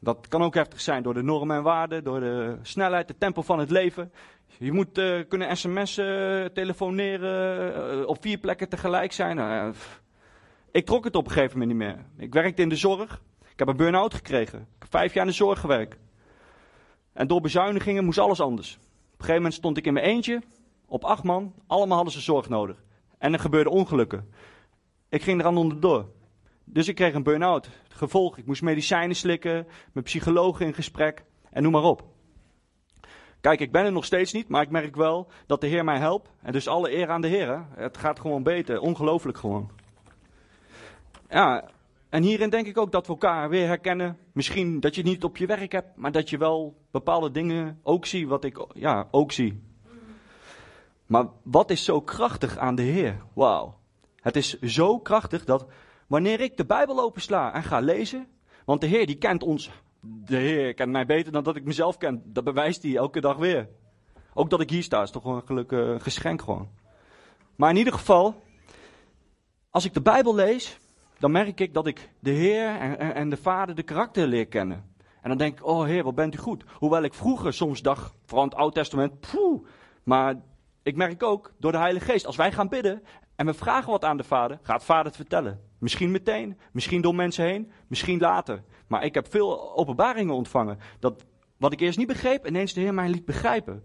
Dat 0.00 0.28
kan 0.28 0.42
ook 0.42 0.54
heftig 0.54 0.80
zijn 0.80 1.02
door 1.02 1.14
de 1.14 1.22
normen 1.22 1.56
en 1.56 1.62
waarden, 1.62 2.04
door 2.04 2.20
de 2.20 2.58
snelheid, 2.62 3.08
het 3.08 3.20
tempo 3.20 3.42
van 3.42 3.58
het 3.58 3.70
leven. 3.70 4.12
Je 4.58 4.72
moet 4.72 4.98
uh, 4.98 5.20
kunnen 5.28 5.56
sms'en, 5.56 6.52
telefoneren, 6.52 7.98
uh, 7.98 8.06
op 8.06 8.16
vier 8.20 8.38
plekken 8.38 8.68
tegelijk 8.68 9.12
zijn. 9.12 9.74
ik 10.70 10.86
trok 10.86 11.04
het 11.04 11.16
op 11.16 11.26
een 11.26 11.32
gegeven 11.32 11.58
moment 11.58 11.78
niet 11.78 11.88
meer. 11.88 12.04
Ik 12.16 12.32
werkte 12.32 12.62
in 12.62 12.68
de 12.68 12.76
zorg. 12.76 13.22
Ik 13.52 13.58
heb 13.58 13.68
een 13.68 13.76
burn-out 13.76 14.14
gekregen. 14.14 14.58
Ik 14.58 14.76
heb 14.78 14.90
vijf 14.90 15.14
jaar 15.14 15.24
in 15.24 15.30
de 15.30 15.36
zorg 15.36 15.60
gewerkt. 15.60 15.98
En 17.12 17.26
door 17.26 17.40
bezuinigingen 17.40 18.04
moest 18.04 18.18
alles 18.18 18.40
anders. 18.40 18.74
Op 18.74 18.82
een 18.82 19.10
gegeven 19.10 19.34
moment 19.34 19.54
stond 19.54 19.76
ik 19.76 19.86
in 19.86 19.92
mijn 19.92 20.06
eentje 20.06 20.42
op 20.90 21.04
acht 21.04 21.22
man, 21.22 21.54
allemaal 21.66 21.96
hadden 21.96 22.14
ze 22.14 22.20
zorg 22.20 22.48
nodig. 22.48 22.76
En 23.18 23.32
er 23.32 23.38
gebeurden 23.38 23.72
ongelukken. 23.72 24.28
Ik 25.08 25.22
ging 25.22 25.40
eraan 25.40 25.56
onderdoor. 25.56 26.08
Dus 26.72 26.88
ik 26.88 26.94
kreeg 26.94 27.14
een 27.14 27.22
burn-out. 27.22 27.68
Gevolg, 27.88 28.38
ik 28.38 28.46
moest 28.46 28.62
medicijnen 28.62 29.16
slikken, 29.16 29.66
met 29.92 30.04
psychologen 30.04 30.66
in 30.66 30.74
gesprek 30.74 31.24
en 31.50 31.62
noem 31.62 31.72
maar 31.72 31.82
op. 31.82 32.04
Kijk, 33.40 33.60
ik 33.60 33.72
ben 33.72 33.84
er 33.84 33.92
nog 33.92 34.04
steeds 34.04 34.32
niet, 34.32 34.48
maar 34.48 34.62
ik 34.62 34.70
merk 34.70 34.96
wel 34.96 35.30
dat 35.46 35.60
de 35.60 35.66
Heer 35.66 35.84
mij 35.84 35.98
helpt. 35.98 36.30
En 36.42 36.52
dus 36.52 36.68
alle 36.68 36.92
eer 36.96 37.08
aan 37.08 37.20
de 37.20 37.28
Heer. 37.28 37.66
Het 37.74 37.96
gaat 37.96 38.20
gewoon 38.20 38.42
beter, 38.42 38.80
ongelooflijk 38.80 39.38
gewoon. 39.38 39.70
Ja, 41.28 41.70
en 42.08 42.22
hierin 42.22 42.50
denk 42.50 42.66
ik 42.66 42.78
ook 42.78 42.92
dat 42.92 43.06
we 43.06 43.12
elkaar 43.12 43.48
weer 43.48 43.66
herkennen. 43.66 44.18
Misschien 44.32 44.80
dat 44.80 44.94
je 44.94 45.00
het 45.00 45.10
niet 45.10 45.24
op 45.24 45.36
je 45.36 45.46
werk 45.46 45.72
hebt, 45.72 45.96
maar 45.96 46.12
dat 46.12 46.30
je 46.30 46.38
wel 46.38 46.76
bepaalde 46.90 47.30
dingen 47.30 47.80
ook 47.82 48.06
ziet 48.06 48.28
wat 48.28 48.44
ik 48.44 48.66
ja, 48.74 49.08
ook 49.10 49.32
zie. 49.32 49.62
Maar 51.06 51.26
wat 51.42 51.70
is 51.70 51.84
zo 51.84 52.00
krachtig 52.00 52.58
aan 52.58 52.74
de 52.74 52.82
Heer? 52.82 53.16
Wauw. 53.32 53.78
Het 54.16 54.36
is 54.36 54.60
zo 54.60 54.98
krachtig 54.98 55.44
dat 55.44 55.66
wanneer 56.10 56.40
ik 56.40 56.56
de 56.56 56.64
Bijbel 56.64 57.00
opensla 57.00 57.54
en 57.54 57.62
ga 57.62 57.80
lezen, 57.80 58.26
want 58.64 58.80
de 58.80 58.86
Heer 58.86 59.06
die 59.06 59.18
kent 59.18 59.42
ons, 59.42 59.70
de 60.00 60.36
Heer 60.36 60.74
kent 60.74 60.92
mij 60.92 61.06
beter 61.06 61.32
dan 61.32 61.44
dat 61.44 61.56
ik 61.56 61.64
mezelf 61.64 61.96
ken. 61.96 62.22
Dat 62.24 62.44
bewijst 62.44 62.82
hij 62.82 62.96
elke 62.96 63.20
dag 63.20 63.36
weer. 63.36 63.68
Ook 64.34 64.50
dat 64.50 64.60
ik 64.60 64.70
hier 64.70 64.82
sta 64.82 65.02
is 65.02 65.10
toch 65.10 65.24
een 65.24 65.42
gelukkig 65.46 66.02
geschenk 66.02 66.42
gewoon. 66.42 66.68
Maar 67.56 67.70
in 67.70 67.76
ieder 67.76 67.92
geval, 67.92 68.42
als 69.70 69.84
ik 69.84 69.94
de 69.94 70.00
Bijbel 70.02 70.34
lees, 70.34 70.78
dan 71.18 71.30
merk 71.30 71.60
ik 71.60 71.74
dat 71.74 71.86
ik 71.86 72.10
de 72.20 72.30
Heer 72.30 72.76
en, 72.76 73.14
en 73.14 73.30
de 73.30 73.36
Vader 73.36 73.74
de 73.74 73.82
karakter 73.82 74.26
leer 74.26 74.46
kennen. 74.46 74.84
En 75.22 75.28
dan 75.28 75.38
denk 75.38 75.58
ik, 75.58 75.66
oh 75.66 75.84
Heer, 75.84 76.04
wat 76.04 76.14
bent 76.14 76.34
u 76.34 76.38
goed. 76.38 76.64
Hoewel 76.74 77.02
ik 77.02 77.14
vroeger 77.14 77.52
soms 77.52 77.82
dacht, 77.82 78.14
vooral 78.24 78.44
in 78.44 78.50
het 78.50 78.58
Oude 78.58 78.74
Testament, 78.74 79.20
poeh, 79.20 79.66
maar 80.02 80.34
ik 80.82 80.96
merk 80.96 81.22
ook 81.22 81.52
door 81.58 81.72
de 81.72 81.78
Heilige 81.78 82.04
Geest, 82.04 82.26
als 82.26 82.36
wij 82.36 82.52
gaan 82.52 82.68
bidden 82.68 83.02
en 83.40 83.46
we 83.46 83.54
vragen 83.54 83.90
wat 83.90 84.04
aan 84.04 84.16
de 84.16 84.24
Vader, 84.24 84.58
gaat 84.62 84.84
Vader 84.84 85.06
het 85.06 85.16
vertellen. 85.16 85.60
Misschien 85.78 86.10
meteen, 86.10 86.58
misschien 86.72 87.00
door 87.00 87.14
mensen 87.14 87.44
heen, 87.44 87.72
misschien 87.86 88.18
later. 88.18 88.62
Maar 88.86 89.04
ik 89.04 89.14
heb 89.14 89.30
veel 89.30 89.76
openbaringen 89.76 90.34
ontvangen. 90.34 90.78
Dat 90.98 91.24
wat 91.56 91.72
ik 91.72 91.80
eerst 91.80 91.98
niet 91.98 92.06
begreep, 92.06 92.46
ineens 92.46 92.72
de 92.72 92.80
Heer 92.80 92.94
mij 92.94 93.08
liet 93.08 93.24
begrijpen. 93.24 93.82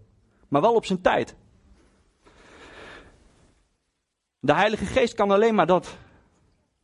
Maar 0.48 0.60
wel 0.60 0.74
op 0.74 0.84
zijn 0.84 1.00
tijd. 1.00 1.36
De 4.38 4.54
Heilige 4.54 4.84
Geest 4.84 5.14
kan 5.14 5.30
alleen 5.30 5.54
maar 5.54 5.66
dat. 5.66 5.96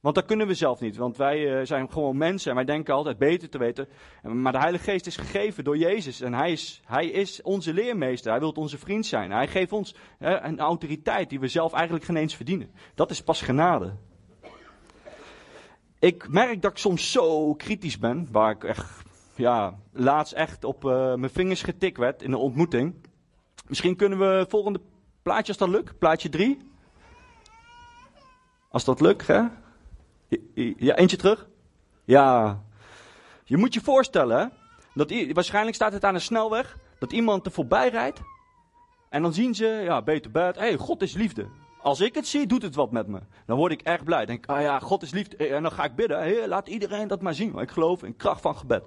Want 0.02 0.14
dat 0.14 0.24
kunnen 0.24 0.46
we 0.46 0.54
zelf 0.54 0.80
niet, 0.80 0.96
want 0.96 1.16
wij 1.16 1.60
uh, 1.60 1.66
zijn 1.66 1.90
gewoon 1.92 2.16
mensen 2.16 2.50
en 2.50 2.56
wij 2.56 2.64
denken 2.64 2.94
altijd 2.94 3.18
beter 3.18 3.48
te 3.48 3.58
weten. 3.58 3.88
Maar 4.22 4.52
de 4.52 4.58
Heilige 4.58 4.84
Geest 4.84 5.06
is 5.06 5.16
gegeven 5.16 5.64
door 5.64 5.76
Jezus 5.76 6.20
en 6.20 6.34
hij 6.34 6.52
is, 6.52 6.82
hij 6.84 7.06
is 7.06 7.42
onze 7.42 7.72
leermeester, 7.72 8.30
hij 8.30 8.40
wil 8.40 8.50
onze 8.50 8.78
vriend 8.78 9.06
zijn. 9.06 9.30
Hij 9.30 9.48
geeft 9.48 9.72
ons 9.72 9.94
een 10.18 10.58
autoriteit 10.58 11.28
die 11.28 11.40
we 11.40 11.48
zelf 11.48 11.72
eigenlijk 11.72 12.04
geen 12.04 12.16
eens 12.16 12.34
verdienen. 12.36 12.70
Dat 12.94 13.10
is 13.10 13.22
pas 13.22 13.42
genade. 13.42 13.94
Ik 15.98 16.28
merk 16.28 16.62
dat 16.62 16.70
ik 16.70 16.78
soms 16.78 17.12
zo 17.12 17.54
kritisch 17.54 17.98
ben, 17.98 18.28
waar 18.30 18.50
ik 18.50 18.64
echt, 18.64 19.02
ja, 19.36 19.78
laatst 19.92 20.32
echt 20.32 20.64
op 20.64 20.84
uh, 20.84 21.14
mijn 21.14 21.32
vingers 21.32 21.62
getikt 21.62 21.98
werd 21.98 22.22
in 22.22 22.32
een 22.32 22.38
ontmoeting. 22.38 22.94
Misschien 23.68 23.96
kunnen 23.96 24.18
we 24.18 24.46
volgende 24.48 24.80
plaatje, 25.22 25.48
als 25.48 25.56
dat 25.56 25.68
lukt, 25.68 25.98
plaatje 25.98 26.28
3. 26.28 26.58
Als 28.68 28.84
dat 28.84 29.00
lukt, 29.00 29.26
hè? 29.26 29.42
Ja, 30.76 30.96
eentje 30.96 31.16
terug? 31.16 31.48
Ja. 32.04 32.62
Je 33.44 33.56
moet 33.56 33.74
je 33.74 33.80
voorstellen, 33.80 34.52
dat 34.94 35.12
waarschijnlijk 35.32 35.76
staat 35.76 35.92
het 35.92 36.04
aan 36.04 36.14
een 36.14 36.20
snelweg, 36.20 36.78
dat 36.98 37.12
iemand 37.12 37.46
er 37.46 37.52
voorbij 37.52 37.88
rijdt. 37.88 38.20
En 39.08 39.22
dan 39.22 39.32
zien 39.32 39.54
ze, 39.54 39.66
ja, 39.66 40.02
beter 40.02 40.30
bed, 40.30 40.54
hé, 40.54 40.60
hey, 40.60 40.76
God 40.76 41.02
is 41.02 41.14
liefde. 41.14 41.46
Als 41.82 42.00
ik 42.00 42.14
het 42.14 42.26
zie, 42.26 42.46
doet 42.46 42.62
het 42.62 42.74
wat 42.74 42.92
met 42.92 43.06
me. 43.06 43.18
Dan 43.46 43.56
word 43.56 43.72
ik 43.72 43.80
erg 43.80 44.04
blij. 44.04 44.26
Denk, 44.26 44.46
ah 44.46 44.60
ja, 44.60 44.78
God 44.78 45.02
is 45.02 45.10
liefde. 45.10 45.36
En 45.48 45.62
dan 45.62 45.72
ga 45.72 45.84
ik 45.84 45.94
bidden, 45.94 46.18
hey, 46.18 46.48
laat 46.48 46.68
iedereen 46.68 47.08
dat 47.08 47.22
maar 47.22 47.34
zien. 47.34 47.58
Ik 47.58 47.70
geloof 47.70 48.02
in 48.02 48.16
kracht 48.16 48.40
van 48.40 48.56
gebed. 48.56 48.82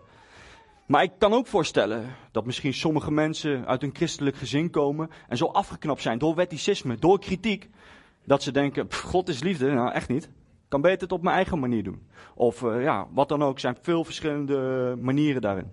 Maar 0.88 1.04
ik 1.04 1.12
kan 1.18 1.34
ook 1.34 1.48
voorstellen 1.48 2.16
dat 2.32 2.46
misschien 2.46 2.74
sommige 2.74 3.12
mensen 3.12 3.68
uit 3.68 3.84
een 3.84 3.96
christelijk 3.96 4.36
gezin 4.36 4.70
komen 4.70 5.10
en 5.28 5.38
zo 5.38 5.46
afgeknapt 5.46 6.02
zijn 6.02 6.18
door 6.18 6.36
wetticisme, 6.36 7.00
door 7.00 7.20
kritiek, 7.20 7.70
dat 8.24 8.44
ze 8.44 8.52
denken, 8.52 8.94
God 8.94 9.30
is 9.30 9.44
liefde. 9.44 9.72
Nou, 9.72 9.92
echt 9.92 10.10
niet 10.10 10.30
kan 10.76 10.84
beter 10.84 11.02
het 11.02 11.12
op 11.12 11.22
mijn 11.22 11.36
eigen 11.36 11.60
manier 11.60 11.84
doen. 11.84 12.08
Of 12.34 12.62
uh, 12.62 12.84
ja, 12.84 13.08
wat 13.12 13.30
dan 13.30 13.44
ook. 13.44 13.60
Zijn 13.60 13.78
veel 13.82 14.04
verschillende 14.04 14.96
manieren 15.00 15.42
daarin. 15.42 15.72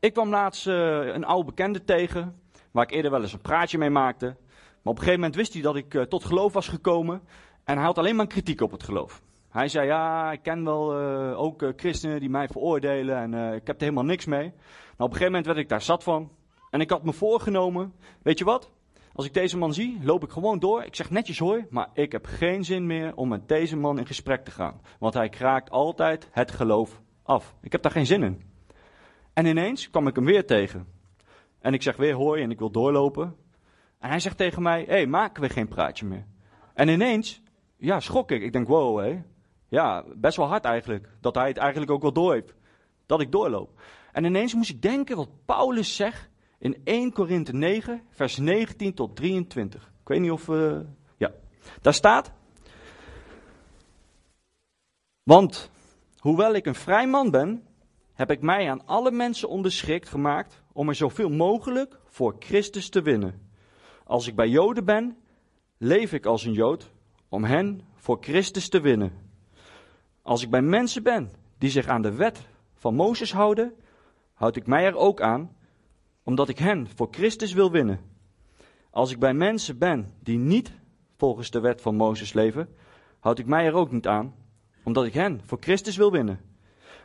Ik 0.00 0.12
kwam 0.12 0.28
laatst 0.28 0.66
uh, 0.66 0.74
een 1.14 1.24
oude 1.24 1.44
bekende 1.44 1.84
tegen, 1.84 2.40
waar 2.70 2.84
ik 2.84 2.90
eerder 2.90 3.10
wel 3.10 3.22
eens 3.22 3.32
een 3.32 3.40
praatje 3.40 3.78
mee 3.78 3.90
maakte. 3.90 4.26
Maar 4.26 4.36
op 4.82 4.90
een 4.92 4.96
gegeven 4.96 5.20
moment 5.20 5.34
wist 5.34 5.52
hij 5.52 5.62
dat 5.62 5.76
ik 5.76 5.94
uh, 5.94 6.02
tot 6.02 6.24
geloof 6.24 6.52
was 6.52 6.68
gekomen. 6.68 7.20
En 7.64 7.76
hij 7.76 7.84
had 7.84 7.98
alleen 7.98 8.16
maar 8.16 8.26
kritiek 8.26 8.60
op 8.60 8.70
het 8.70 8.82
geloof. 8.82 9.22
Hij 9.50 9.68
zei, 9.68 9.86
ja, 9.86 10.32
ik 10.32 10.42
ken 10.42 10.64
wel 10.64 10.94
ook 11.34 11.72
christenen 11.76 12.20
die 12.20 12.30
mij 12.30 12.48
veroordelen 12.48 13.16
en 13.16 13.54
ik 13.54 13.66
heb 13.66 13.76
er 13.76 13.82
helemaal 13.82 14.04
niks 14.04 14.24
mee. 14.24 14.48
Nou, 14.48 14.52
op 14.96 14.98
een 14.98 15.06
gegeven 15.06 15.26
moment 15.26 15.46
werd 15.46 15.58
ik 15.58 15.68
daar 15.68 15.82
zat 15.82 16.02
van. 16.02 16.30
En 16.70 16.80
ik 16.80 16.90
had 16.90 17.02
me 17.02 17.12
voorgenomen, 17.12 17.92
weet 18.22 18.38
je 18.38 18.44
wat? 18.44 18.70
Als 19.12 19.26
ik 19.26 19.34
deze 19.34 19.58
man 19.58 19.74
zie, 19.74 19.98
loop 20.02 20.24
ik 20.24 20.30
gewoon 20.30 20.58
door. 20.58 20.84
Ik 20.84 20.94
zeg 20.94 21.10
netjes 21.10 21.38
hoor, 21.38 21.66
maar 21.70 21.88
ik 21.92 22.12
heb 22.12 22.26
geen 22.26 22.64
zin 22.64 22.86
meer 22.86 23.16
om 23.16 23.28
met 23.28 23.48
deze 23.48 23.76
man 23.76 23.98
in 23.98 24.06
gesprek 24.06 24.44
te 24.44 24.50
gaan. 24.50 24.80
Want 24.98 25.14
hij 25.14 25.28
kraakt 25.28 25.70
altijd 25.70 26.28
het 26.30 26.50
geloof 26.50 27.00
af. 27.22 27.54
Ik 27.62 27.72
heb 27.72 27.82
daar 27.82 27.92
geen 27.92 28.06
zin 28.06 28.22
in. 28.22 28.42
En 29.32 29.46
ineens 29.46 29.90
kwam 29.90 30.06
ik 30.06 30.14
hem 30.14 30.24
weer 30.24 30.46
tegen. 30.46 30.86
En 31.58 31.74
ik 31.74 31.82
zeg 31.82 31.96
weer 31.96 32.14
hoi 32.14 32.42
en 32.42 32.50
ik 32.50 32.58
wil 32.58 32.70
doorlopen. 32.70 33.36
En 33.98 34.08
hij 34.08 34.20
zegt 34.20 34.36
tegen 34.36 34.62
mij, 34.62 34.80
hé, 34.80 34.92
hey, 34.92 35.06
maken 35.06 35.42
we 35.42 35.48
geen 35.48 35.68
praatje 35.68 36.06
meer. 36.06 36.26
En 36.74 36.88
ineens, 36.88 37.42
ja, 37.76 38.00
schrok 38.00 38.30
ik. 38.30 38.42
Ik 38.42 38.52
denk, 38.52 38.68
wow, 38.68 38.98
hé. 38.98 39.22
Ja, 39.68 40.04
best 40.16 40.36
wel 40.36 40.46
hard 40.46 40.64
eigenlijk. 40.64 41.08
Dat 41.20 41.34
hij 41.34 41.48
het 41.48 41.56
eigenlijk 41.56 41.90
ook 41.90 42.02
wel 42.02 42.12
door 42.12 42.32
heeft. 42.32 42.54
Dat 43.06 43.20
ik 43.20 43.32
doorloop. 43.32 43.80
En 44.12 44.24
ineens 44.24 44.54
moest 44.54 44.70
ik 44.70 44.82
denken 44.82 45.16
wat 45.16 45.28
Paulus 45.44 45.96
zegt 45.96 46.29
in 46.60 46.80
1 46.84 47.12
Korinthe 47.12 47.52
9, 47.52 48.02
vers 48.10 48.36
19 48.36 48.94
tot 48.94 49.16
23. 49.16 49.92
Ik 50.00 50.08
weet 50.08 50.20
niet 50.20 50.30
of. 50.30 50.48
Uh, 50.48 50.80
ja, 51.16 51.32
daar 51.80 51.94
staat. 51.94 52.32
Want, 55.22 55.70
hoewel 56.18 56.54
ik 56.54 56.66
een 56.66 56.74
vrij 56.74 57.06
man 57.06 57.30
ben, 57.30 57.66
heb 58.12 58.30
ik 58.30 58.42
mij 58.42 58.70
aan 58.70 58.86
alle 58.86 59.10
mensen 59.10 59.48
onderschikt 59.48 60.08
gemaakt 60.08 60.62
om 60.72 60.88
er 60.88 60.94
zoveel 60.94 61.30
mogelijk 61.30 61.98
voor 62.06 62.36
Christus 62.38 62.88
te 62.88 63.02
winnen. 63.02 63.48
Als 64.04 64.26
ik 64.26 64.34
bij 64.34 64.48
Joden 64.48 64.84
ben, 64.84 65.16
leef 65.78 66.12
ik 66.12 66.26
als 66.26 66.44
een 66.44 66.52
Jood 66.52 66.90
om 67.28 67.44
hen 67.44 67.80
voor 67.94 68.18
Christus 68.20 68.68
te 68.68 68.80
winnen. 68.80 69.12
Als 70.22 70.42
ik 70.42 70.50
bij 70.50 70.62
mensen 70.62 71.02
ben 71.02 71.30
die 71.58 71.70
zich 71.70 71.86
aan 71.86 72.02
de 72.02 72.14
wet 72.14 72.48
van 72.74 72.94
Mozes 72.94 73.32
houden, 73.32 73.74
houd 74.34 74.56
ik 74.56 74.66
mij 74.66 74.84
er 74.84 74.96
ook 74.96 75.20
aan 75.20 75.56
omdat 76.22 76.48
ik 76.48 76.58
hen 76.58 76.88
voor 76.94 77.08
Christus 77.10 77.52
wil 77.52 77.70
winnen. 77.70 78.00
Als 78.90 79.10
ik 79.10 79.18
bij 79.18 79.34
mensen 79.34 79.78
ben 79.78 80.14
die 80.22 80.38
niet 80.38 80.72
volgens 81.16 81.50
de 81.50 81.60
wet 81.60 81.80
van 81.80 81.94
Mozes 81.94 82.32
leven, 82.32 82.68
houd 83.18 83.38
ik 83.38 83.46
mij 83.46 83.66
er 83.66 83.74
ook 83.74 83.90
niet 83.90 84.06
aan, 84.06 84.34
omdat 84.82 85.04
ik 85.04 85.14
hen 85.14 85.40
voor 85.44 85.58
Christus 85.60 85.96
wil 85.96 86.12
winnen. 86.12 86.40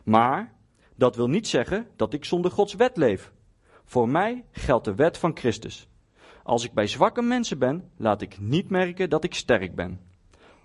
Maar 0.03 0.53
dat 0.95 1.15
wil 1.15 1.27
niet 1.27 1.47
zeggen 1.47 1.87
dat 1.95 2.13
ik 2.13 2.25
zonder 2.25 2.51
Gods 2.51 2.73
wet 2.73 2.97
leef. 2.97 3.31
Voor 3.85 4.09
mij 4.09 4.45
geldt 4.51 4.85
de 4.85 4.95
wet 4.95 5.17
van 5.17 5.37
Christus. 5.37 5.87
Als 6.43 6.63
ik 6.63 6.73
bij 6.73 6.87
zwakke 6.87 7.21
mensen 7.21 7.59
ben, 7.59 7.91
laat 7.97 8.21
ik 8.21 8.39
niet 8.39 8.69
merken 8.69 9.09
dat 9.09 9.23
ik 9.23 9.33
sterk 9.33 9.75
ben, 9.75 9.99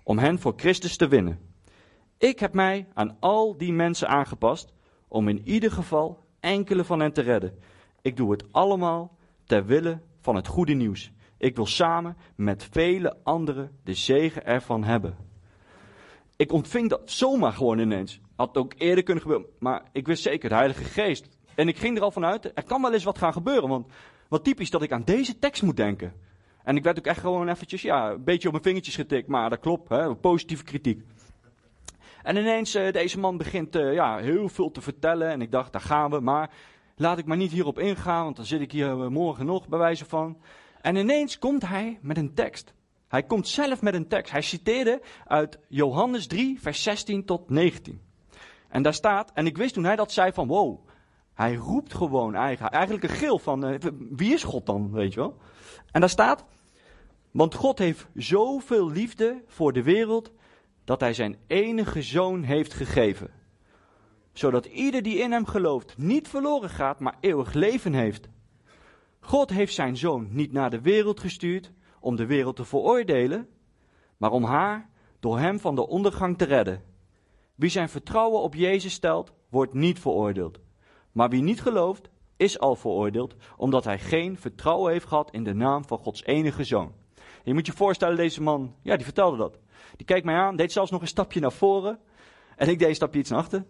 om 0.03 0.17
hen 0.17 0.39
voor 0.39 0.53
Christus 0.55 0.97
te 0.97 1.07
winnen. 1.07 1.39
Ik 2.17 2.39
heb 2.39 2.53
mij 2.53 2.87
aan 2.93 3.17
al 3.19 3.57
die 3.57 3.73
mensen 3.73 4.07
aangepast 4.07 4.73
om 5.07 5.27
in 5.27 5.41
ieder 5.43 5.71
geval 5.71 6.23
enkele 6.39 6.83
van 6.83 6.99
hen 6.99 7.13
te 7.13 7.21
redden. 7.21 7.59
Ik 8.01 8.17
doe 8.17 8.31
het 8.31 8.43
allemaal 8.51 9.17
ter 9.45 9.65
wille 9.65 9.99
van 10.19 10.35
het 10.35 10.47
goede 10.47 10.73
nieuws. 10.73 11.11
Ik 11.37 11.55
wil 11.55 11.65
samen 11.65 12.17
met 12.35 12.67
vele 12.71 13.17
anderen 13.23 13.71
de 13.83 13.93
zegen 13.93 14.45
ervan 14.45 14.83
hebben. 14.83 15.17
Ik 16.35 16.51
ontving 16.51 16.89
dat 16.89 17.11
zomaar 17.11 17.53
gewoon 17.53 17.79
ineens. 17.79 18.19
Had 18.35 18.57
ook 18.57 18.73
eerder 18.77 19.03
kunnen 19.03 19.23
gebeuren, 19.23 19.47
maar 19.59 19.83
ik 19.91 20.07
wist 20.07 20.23
zeker, 20.23 20.49
de 20.49 20.55
Heilige 20.55 20.83
Geest. 20.83 21.27
En 21.55 21.67
ik 21.67 21.77
ging 21.77 21.97
er 21.97 22.03
al 22.03 22.11
vanuit, 22.11 22.51
er 22.57 22.63
kan 22.63 22.81
wel 22.81 22.93
eens 22.93 23.03
wat 23.03 23.17
gaan 23.17 23.33
gebeuren, 23.33 23.69
want 23.69 23.91
wat 24.27 24.43
typisch 24.43 24.69
dat 24.69 24.81
ik 24.81 24.91
aan 24.91 25.03
deze 25.03 25.39
tekst 25.39 25.63
moet 25.63 25.77
denken. 25.77 26.13
En 26.63 26.75
ik 26.75 26.83
werd 26.83 26.97
ook 26.97 27.05
echt 27.05 27.19
gewoon 27.19 27.49
eventjes, 27.49 27.81
ja, 27.81 28.11
een 28.11 28.23
beetje 28.23 28.47
op 28.47 28.53
mijn 28.53 28.65
vingertjes 28.65 28.95
getikt, 28.95 29.27
maar 29.27 29.49
dat 29.49 29.59
klopt, 29.59 29.89
hè, 29.89 30.15
positieve 30.15 30.63
kritiek. 30.63 31.01
En 32.23 32.35
ineens, 32.35 32.75
uh, 32.75 32.91
deze 32.91 33.19
man 33.19 33.37
begint 33.37 33.75
uh, 33.75 33.93
ja, 33.93 34.17
heel 34.17 34.49
veel 34.49 34.71
te 34.71 34.81
vertellen 34.81 35.29
en 35.29 35.41
ik 35.41 35.51
dacht, 35.51 35.71
daar 35.71 35.81
gaan 35.81 36.09
we, 36.11 36.19
maar 36.19 36.49
laat 37.01 37.17
ik 37.17 37.25
maar 37.25 37.37
niet 37.37 37.51
hierop 37.51 37.79
ingaan, 37.79 38.23
want 38.23 38.35
dan 38.35 38.45
zit 38.45 38.61
ik 38.61 38.71
hier 38.71 38.89
eh, 38.89 39.07
morgen 39.07 39.45
nog 39.45 39.67
bij 39.67 39.79
wijze 39.79 40.05
van. 40.05 40.37
En 40.81 40.95
ineens 40.95 41.39
komt 41.39 41.67
hij 41.67 41.99
met 42.01 42.17
een 42.17 42.33
tekst. 42.33 42.73
Hij 43.07 43.23
komt 43.23 43.47
zelf 43.47 43.81
met 43.81 43.93
een 43.93 44.07
tekst. 44.07 44.31
Hij 44.31 44.41
citeerde 44.41 45.01
uit 45.25 45.59
Johannes 45.67 46.27
3, 46.27 46.61
vers 46.61 46.83
16 46.83 47.25
tot 47.25 47.49
19. 47.49 48.01
En 48.69 48.81
daar 48.81 48.93
staat, 48.93 49.31
en 49.33 49.45
ik 49.45 49.57
wist 49.57 49.73
toen 49.73 49.83
hij 49.83 49.95
dat 49.95 50.11
zei 50.11 50.31
van 50.33 50.47
wow, 50.47 50.87
hij 51.33 51.55
roept 51.55 51.93
gewoon 51.93 52.35
eigenlijk 52.35 53.03
een 53.03 53.09
gil 53.09 53.39
van 53.39 53.67
uh, 53.67 53.77
wie 54.09 54.33
is 54.33 54.43
God 54.43 54.65
dan, 54.65 54.91
weet 54.91 55.13
je 55.13 55.19
wel. 55.19 55.37
En 55.91 55.99
daar 55.99 56.09
staat, 56.09 56.45
want 57.31 57.55
God 57.55 57.77
heeft 57.79 58.07
zoveel 58.13 58.89
liefde 58.89 59.43
voor 59.47 59.73
de 59.73 59.83
wereld 59.83 60.31
dat 60.83 60.99
hij 60.99 61.13
zijn 61.13 61.37
enige 61.47 62.01
zoon 62.01 62.43
heeft 62.43 62.73
gegeven 62.73 63.40
zodat 64.33 64.65
ieder 64.65 65.01
die 65.01 65.17
in 65.17 65.31
hem 65.31 65.45
gelooft 65.45 65.97
niet 65.97 66.27
verloren 66.27 66.69
gaat, 66.69 66.99
maar 66.99 67.17
eeuwig 67.19 67.53
leven 67.53 67.93
heeft. 67.93 68.29
God 69.19 69.49
heeft 69.49 69.73
zijn 69.73 69.97
zoon 69.97 70.27
niet 70.29 70.51
naar 70.51 70.69
de 70.69 70.81
wereld 70.81 71.19
gestuurd 71.19 71.71
om 71.99 72.15
de 72.15 72.25
wereld 72.25 72.55
te 72.55 72.65
veroordelen, 72.65 73.47
maar 74.17 74.31
om 74.31 74.43
haar 74.43 74.89
door 75.19 75.39
hem 75.39 75.59
van 75.59 75.75
de 75.75 75.87
ondergang 75.87 76.37
te 76.37 76.45
redden. 76.45 76.83
Wie 77.55 77.69
zijn 77.69 77.89
vertrouwen 77.89 78.41
op 78.41 78.55
Jezus 78.55 78.93
stelt, 78.93 79.31
wordt 79.49 79.73
niet 79.73 79.99
veroordeeld. 79.99 80.59
Maar 81.11 81.29
wie 81.29 81.41
niet 81.41 81.61
gelooft, 81.61 82.09
is 82.37 82.59
al 82.59 82.75
veroordeeld, 82.75 83.35
omdat 83.57 83.83
hij 83.83 83.99
geen 83.99 84.37
vertrouwen 84.37 84.91
heeft 84.91 85.07
gehad 85.07 85.31
in 85.31 85.43
de 85.43 85.53
naam 85.53 85.85
van 85.85 85.97
Gods 85.97 86.23
enige 86.23 86.63
zoon. 86.63 86.93
Je 87.43 87.53
moet 87.53 87.65
je 87.65 87.71
voorstellen, 87.71 88.15
deze 88.15 88.41
man, 88.41 88.75
ja, 88.81 88.95
die 88.95 89.05
vertelde 89.05 89.37
dat. 89.37 89.57
Die 89.95 90.05
keek 90.05 90.23
mij 90.23 90.35
aan, 90.35 90.55
deed 90.55 90.71
zelfs 90.71 90.91
nog 90.91 91.01
een 91.01 91.07
stapje 91.07 91.39
naar 91.39 91.51
voren. 91.51 91.99
En 92.55 92.69
ik 92.69 92.79
deed 92.79 92.87
een 92.87 92.95
stapje 92.95 93.19
iets 93.19 93.29
naar 93.29 93.39
achter. 93.39 93.65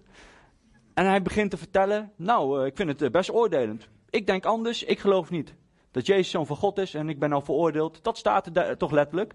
En 0.93 1.05
hij 1.05 1.21
begint 1.21 1.51
te 1.51 1.57
vertellen, 1.57 2.11
nou, 2.15 2.59
uh, 2.59 2.65
ik 2.65 2.75
vind 2.75 2.89
het 2.89 3.01
uh, 3.01 3.09
best 3.09 3.31
oordelend. 3.31 3.89
Ik 4.09 4.25
denk 4.27 4.45
anders, 4.45 4.83
ik 4.83 4.99
geloof 4.99 5.29
niet. 5.29 5.55
Dat 5.91 6.05
Jezus 6.05 6.29
zoon 6.29 6.45
van 6.45 6.55
God 6.55 6.77
is 6.77 6.93
en 6.93 7.09
ik 7.09 7.19
ben 7.19 7.33
al 7.33 7.41
veroordeeld. 7.41 8.03
Dat 8.03 8.17
staat 8.17 8.57
er 8.57 8.77
toch 8.77 8.91
letterlijk. 8.91 9.33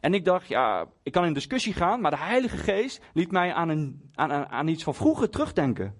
En 0.00 0.14
ik 0.14 0.24
dacht, 0.24 0.48
ja, 0.48 0.86
ik 1.02 1.12
kan 1.12 1.24
in 1.24 1.32
discussie 1.32 1.72
gaan, 1.72 2.00
maar 2.00 2.10
de 2.10 2.16
Heilige 2.18 2.56
Geest 2.56 3.00
liet 3.12 3.30
mij 3.30 3.52
aan, 3.52 3.68
een, 3.68 4.10
aan, 4.14 4.32
aan, 4.32 4.46
aan 4.48 4.68
iets 4.68 4.82
van 4.82 4.94
vroeger 4.94 5.30
terugdenken. 5.30 5.94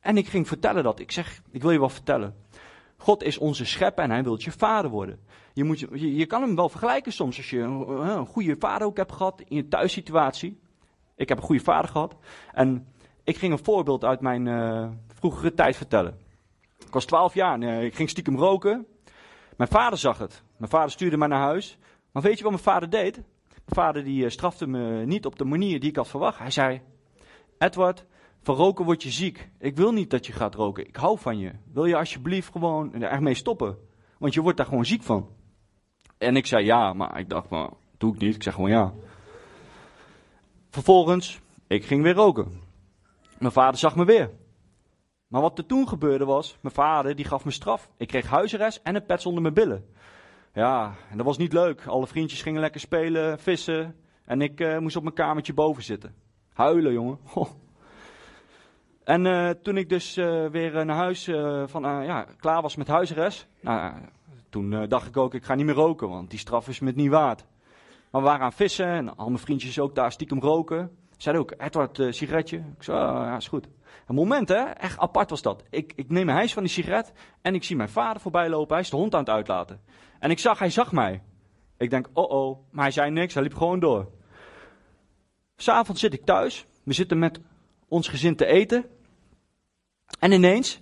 En 0.00 0.16
ik 0.16 0.28
ging 0.28 0.48
vertellen 0.48 0.82
dat. 0.82 1.00
Ik 1.00 1.12
zeg, 1.12 1.42
ik 1.50 1.62
wil 1.62 1.70
je 1.70 1.78
wat 1.78 1.92
vertellen. 1.92 2.34
God 2.96 3.22
is 3.22 3.38
onze 3.38 3.64
schepper 3.64 4.04
en 4.04 4.10
hij 4.10 4.22
wil 4.22 4.36
je 4.38 4.50
vader 4.50 4.90
worden. 4.90 5.20
Je, 5.52 5.64
moet, 5.64 5.78
je, 5.78 6.14
je 6.14 6.26
kan 6.26 6.42
hem 6.42 6.56
wel 6.56 6.68
vergelijken 6.68 7.12
soms 7.12 7.36
als 7.36 7.50
je 7.50 7.58
een, 7.58 7.88
een 7.88 8.26
goede 8.26 8.56
vader 8.58 8.86
ook 8.86 8.96
hebt 8.96 9.12
gehad 9.12 9.40
in 9.40 9.56
je 9.56 9.68
thuissituatie. 9.68 10.60
Ik 11.16 11.28
heb 11.28 11.38
een 11.38 11.44
goede 11.44 11.62
vader 11.62 11.90
gehad. 11.90 12.16
En 12.52 12.86
ik 13.28 13.36
ging 13.36 13.52
een 13.52 13.64
voorbeeld 13.64 14.04
uit 14.04 14.20
mijn 14.20 14.46
uh, 14.46 14.88
vroegere 15.06 15.54
tijd 15.54 15.76
vertellen. 15.76 16.18
Ik 16.78 16.92
was 16.92 17.04
12 17.04 17.34
jaar 17.34 17.54
en 17.54 17.62
uh, 17.62 17.84
ik 17.84 17.94
ging 17.94 18.10
stiekem 18.10 18.36
roken. 18.36 18.86
Mijn 19.56 19.70
vader 19.70 19.98
zag 19.98 20.18
het. 20.18 20.42
Mijn 20.56 20.70
vader 20.70 20.90
stuurde 20.90 21.16
mij 21.16 21.28
naar 21.28 21.40
huis. 21.40 21.78
Maar 22.12 22.22
weet 22.22 22.36
je 22.36 22.42
wat 22.42 22.52
mijn 22.52 22.64
vader 22.64 22.90
deed? 22.90 23.14
Mijn 23.48 23.74
vader 23.74 24.04
die 24.04 24.24
uh, 24.24 24.30
strafte 24.30 24.66
me 24.66 25.04
niet 25.06 25.26
op 25.26 25.38
de 25.38 25.44
manier 25.44 25.80
die 25.80 25.88
ik 25.88 25.96
had 25.96 26.08
verwacht. 26.08 26.38
Hij 26.38 26.50
zei: 26.50 26.80
Edward, 27.58 28.04
van 28.42 28.54
roken 28.54 28.84
word 28.84 29.02
je 29.02 29.10
ziek. 29.10 29.48
Ik 29.58 29.76
wil 29.76 29.92
niet 29.92 30.10
dat 30.10 30.26
je 30.26 30.32
gaat 30.32 30.54
roken. 30.54 30.86
Ik 30.86 30.96
hou 30.96 31.18
van 31.18 31.38
je. 31.38 31.52
Wil 31.72 31.84
je 31.84 31.96
alsjeblieft 31.96 32.52
gewoon 32.52 33.02
ermee 33.02 33.34
stoppen? 33.34 33.78
Want 34.18 34.34
je 34.34 34.42
wordt 34.42 34.56
daar 34.56 34.66
gewoon 34.66 34.84
ziek 34.84 35.02
van. 35.02 35.28
En 36.18 36.36
ik 36.36 36.46
zei 36.46 36.64
ja, 36.64 36.92
maar 36.92 37.18
ik 37.18 37.28
dacht, 37.28 37.48
maar 37.48 37.70
doe 37.98 38.14
ik 38.14 38.20
niet. 38.20 38.34
Ik 38.34 38.42
zeg 38.42 38.54
gewoon 38.54 38.70
ja. 38.70 38.92
Vervolgens, 40.70 41.40
ik 41.66 41.84
ging 41.84 42.02
weer 42.02 42.14
roken. 42.14 42.66
Mijn 43.38 43.52
vader 43.52 43.78
zag 43.78 43.96
me 43.96 44.04
weer. 44.04 44.30
Maar 45.28 45.40
wat 45.40 45.58
er 45.58 45.66
toen 45.66 45.88
gebeurde 45.88 46.24
was, 46.24 46.58
mijn 46.60 46.74
vader 46.74 47.16
die 47.16 47.24
gaf 47.24 47.44
me 47.44 47.50
straf. 47.50 47.90
Ik 47.96 48.08
kreeg 48.08 48.26
huisarrest 48.26 48.80
en 48.82 48.94
een 48.94 49.06
pet 49.06 49.26
onder 49.26 49.42
mijn 49.42 49.54
billen. 49.54 49.84
Ja, 50.52 50.94
en 51.10 51.16
dat 51.16 51.26
was 51.26 51.38
niet 51.38 51.52
leuk. 51.52 51.86
Alle 51.86 52.06
vriendjes 52.06 52.42
gingen 52.42 52.60
lekker 52.60 52.80
spelen, 52.80 53.38
vissen. 53.38 53.96
En 54.24 54.40
ik 54.40 54.60
uh, 54.60 54.78
moest 54.78 54.96
op 54.96 55.02
mijn 55.02 55.14
kamertje 55.14 55.54
boven 55.54 55.82
zitten. 55.82 56.14
Huilen, 56.52 56.92
jongen. 56.92 57.18
En 59.04 59.24
uh, 59.24 59.50
toen 59.50 59.76
ik 59.76 59.88
dus 59.88 60.16
uh, 60.16 60.46
weer 60.46 60.84
naar 60.84 60.96
huis 60.96 61.24
van, 61.64 61.82
ja, 61.82 62.26
klaar 62.36 62.62
was 62.62 62.76
met 62.76 62.88
huisarrest. 62.88 63.48
Nou, 63.60 63.92
toen 64.48 64.88
dacht 64.88 65.06
ik 65.06 65.16
ook, 65.16 65.34
ik 65.34 65.44
ga 65.44 65.54
niet 65.54 65.66
meer 65.66 65.74
roken, 65.74 66.08
want 66.08 66.30
die 66.30 66.38
straf 66.38 66.68
is 66.68 66.80
me 66.80 66.92
niet 66.94 67.10
waard. 67.10 67.44
Maar 68.10 68.20
we 68.20 68.26
waren 68.26 68.44
aan 68.44 68.52
vissen 68.52 68.86
en 68.86 69.16
al 69.16 69.26
mijn 69.26 69.38
vriendjes 69.38 69.78
ook 69.78 69.94
daar 69.94 70.12
stiekem 70.12 70.40
roken. 70.40 70.90
Zei 71.18 71.38
ook, 71.38 71.54
Edward, 71.56 71.98
uh, 71.98 72.12
sigaretje? 72.12 72.56
Ik 72.56 72.82
zei, 72.82 72.98
oh, 72.98 73.24
ja, 73.24 73.36
is 73.36 73.48
goed. 73.48 73.68
Een 74.06 74.14
moment, 74.14 74.48
hè? 74.48 74.62
Echt 74.62 74.98
apart 74.98 75.30
was 75.30 75.42
dat. 75.42 75.64
Ik, 75.70 75.92
ik 75.96 76.10
neem 76.10 76.28
een 76.28 76.34
hijs 76.34 76.52
van 76.52 76.62
die 76.62 76.72
sigaret 76.72 77.12
en 77.42 77.54
ik 77.54 77.64
zie 77.64 77.76
mijn 77.76 77.88
vader 77.88 78.22
voorbij 78.22 78.48
lopen. 78.48 78.74
Hij 78.74 78.84
is 78.84 78.90
de 78.90 78.96
hond 78.96 79.14
aan 79.14 79.20
het 79.20 79.28
uitlaten. 79.28 79.80
En 80.18 80.30
ik 80.30 80.38
zag, 80.38 80.58
hij 80.58 80.70
zag 80.70 80.92
mij. 80.92 81.22
Ik 81.76 81.90
denk, 81.90 82.08
oh 82.12 82.30
oh, 82.30 82.58
maar 82.70 82.84
hij 82.84 82.92
zei 82.92 83.10
niks, 83.10 83.34
hij 83.34 83.42
liep 83.42 83.54
gewoon 83.54 83.80
door. 83.80 84.08
S'avonds 85.56 86.00
zit 86.00 86.12
ik 86.12 86.24
thuis. 86.24 86.66
We 86.82 86.92
zitten 86.92 87.18
met 87.18 87.40
ons 87.88 88.08
gezin 88.08 88.36
te 88.36 88.46
eten. 88.46 88.84
En 90.18 90.32
ineens, 90.32 90.80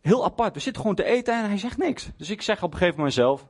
heel 0.00 0.24
apart, 0.24 0.54
we 0.54 0.60
zitten 0.60 0.82
gewoon 0.82 0.96
te 0.96 1.04
eten 1.04 1.34
en 1.34 1.48
hij 1.48 1.58
zegt 1.58 1.78
niks. 1.78 2.10
Dus 2.16 2.30
ik 2.30 2.42
zeg 2.42 2.62
op 2.62 2.72
een 2.72 2.78
gegeven 2.78 2.96
moment 2.96 3.14
zelf, 3.14 3.46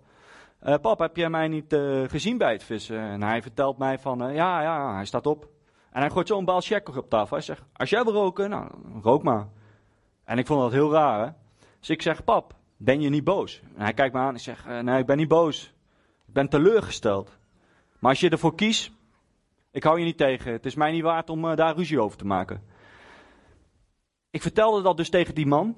uh, 0.63 0.75
pap, 0.81 0.99
heb 0.99 1.17
jij 1.17 1.31
mij 1.31 1.49
niet 1.49 1.73
uh, 1.73 2.09
gezien 2.09 2.39
bij 2.39 2.53
het 2.53 2.65
vissen? 2.65 2.99
En 2.99 3.23
hij 3.23 3.43
vertelt 3.43 3.79
mij 3.79 3.99
van, 3.99 4.19
ja, 4.19 4.63
ja, 4.63 4.95
hij 4.95 5.05
staat 5.05 5.27
op. 5.27 5.49
En 5.91 6.01
hij 6.01 6.11
gooit 6.11 6.29
zo'n 6.29 6.45
baal 6.45 6.61
checker 6.61 6.99
op 6.99 7.11
tafel. 7.11 7.37
Hij 7.37 7.45
zegt, 7.45 7.63
als 7.73 7.91
jij 7.91 8.05
wil 8.05 8.13
roken, 8.13 8.51
nou, 8.51 8.71
rook 9.03 9.23
maar. 9.23 9.49
En 10.25 10.39
ik 10.39 10.47
vond 10.47 10.61
dat 10.61 10.73
heel 10.73 10.93
raar. 10.93 11.37
Dus 11.79 11.91
ik 11.91 12.03
zeg, 12.03 12.25
pap, 12.25 12.55
ben 12.77 13.01
je 13.01 13.09
niet 13.09 13.25
boos? 13.25 13.63
En 13.75 13.83
hij 13.83 13.95
kijkt 13.95 14.15
me 14.15 14.21
aan 14.21 14.35
en 14.35 14.41
zegt, 14.41 14.67
nee, 14.83 14.99
ik 14.99 15.07
ben 15.07 15.17
niet 15.17 15.29
boos. 15.29 15.75
Ik 16.27 16.33
ben 16.33 16.49
teleurgesteld. 16.49 17.39
Maar 17.99 18.11
als 18.11 18.21
je 18.21 18.31
ervoor 18.31 18.55
kiest, 18.55 18.91
ik 19.71 19.83
hou 19.83 19.99
je 19.99 20.05
niet 20.05 20.17
tegen. 20.17 20.53
Het 20.53 20.67
is 20.67 20.75
mij 20.75 20.93
niet 20.93 21.03
waard 21.03 21.31
om 21.31 21.57
daar 21.57 21.77
ruzie 21.77 22.01
over 22.01 22.19
te 22.19 22.27
maken. 22.27 22.63
Ik 24.31 24.43
vertelde 24.43 24.83
dat 24.83 24.97
dus 24.97 25.11
tegen 25.11 25.35
die 25.35 25.47
man. 25.47 25.77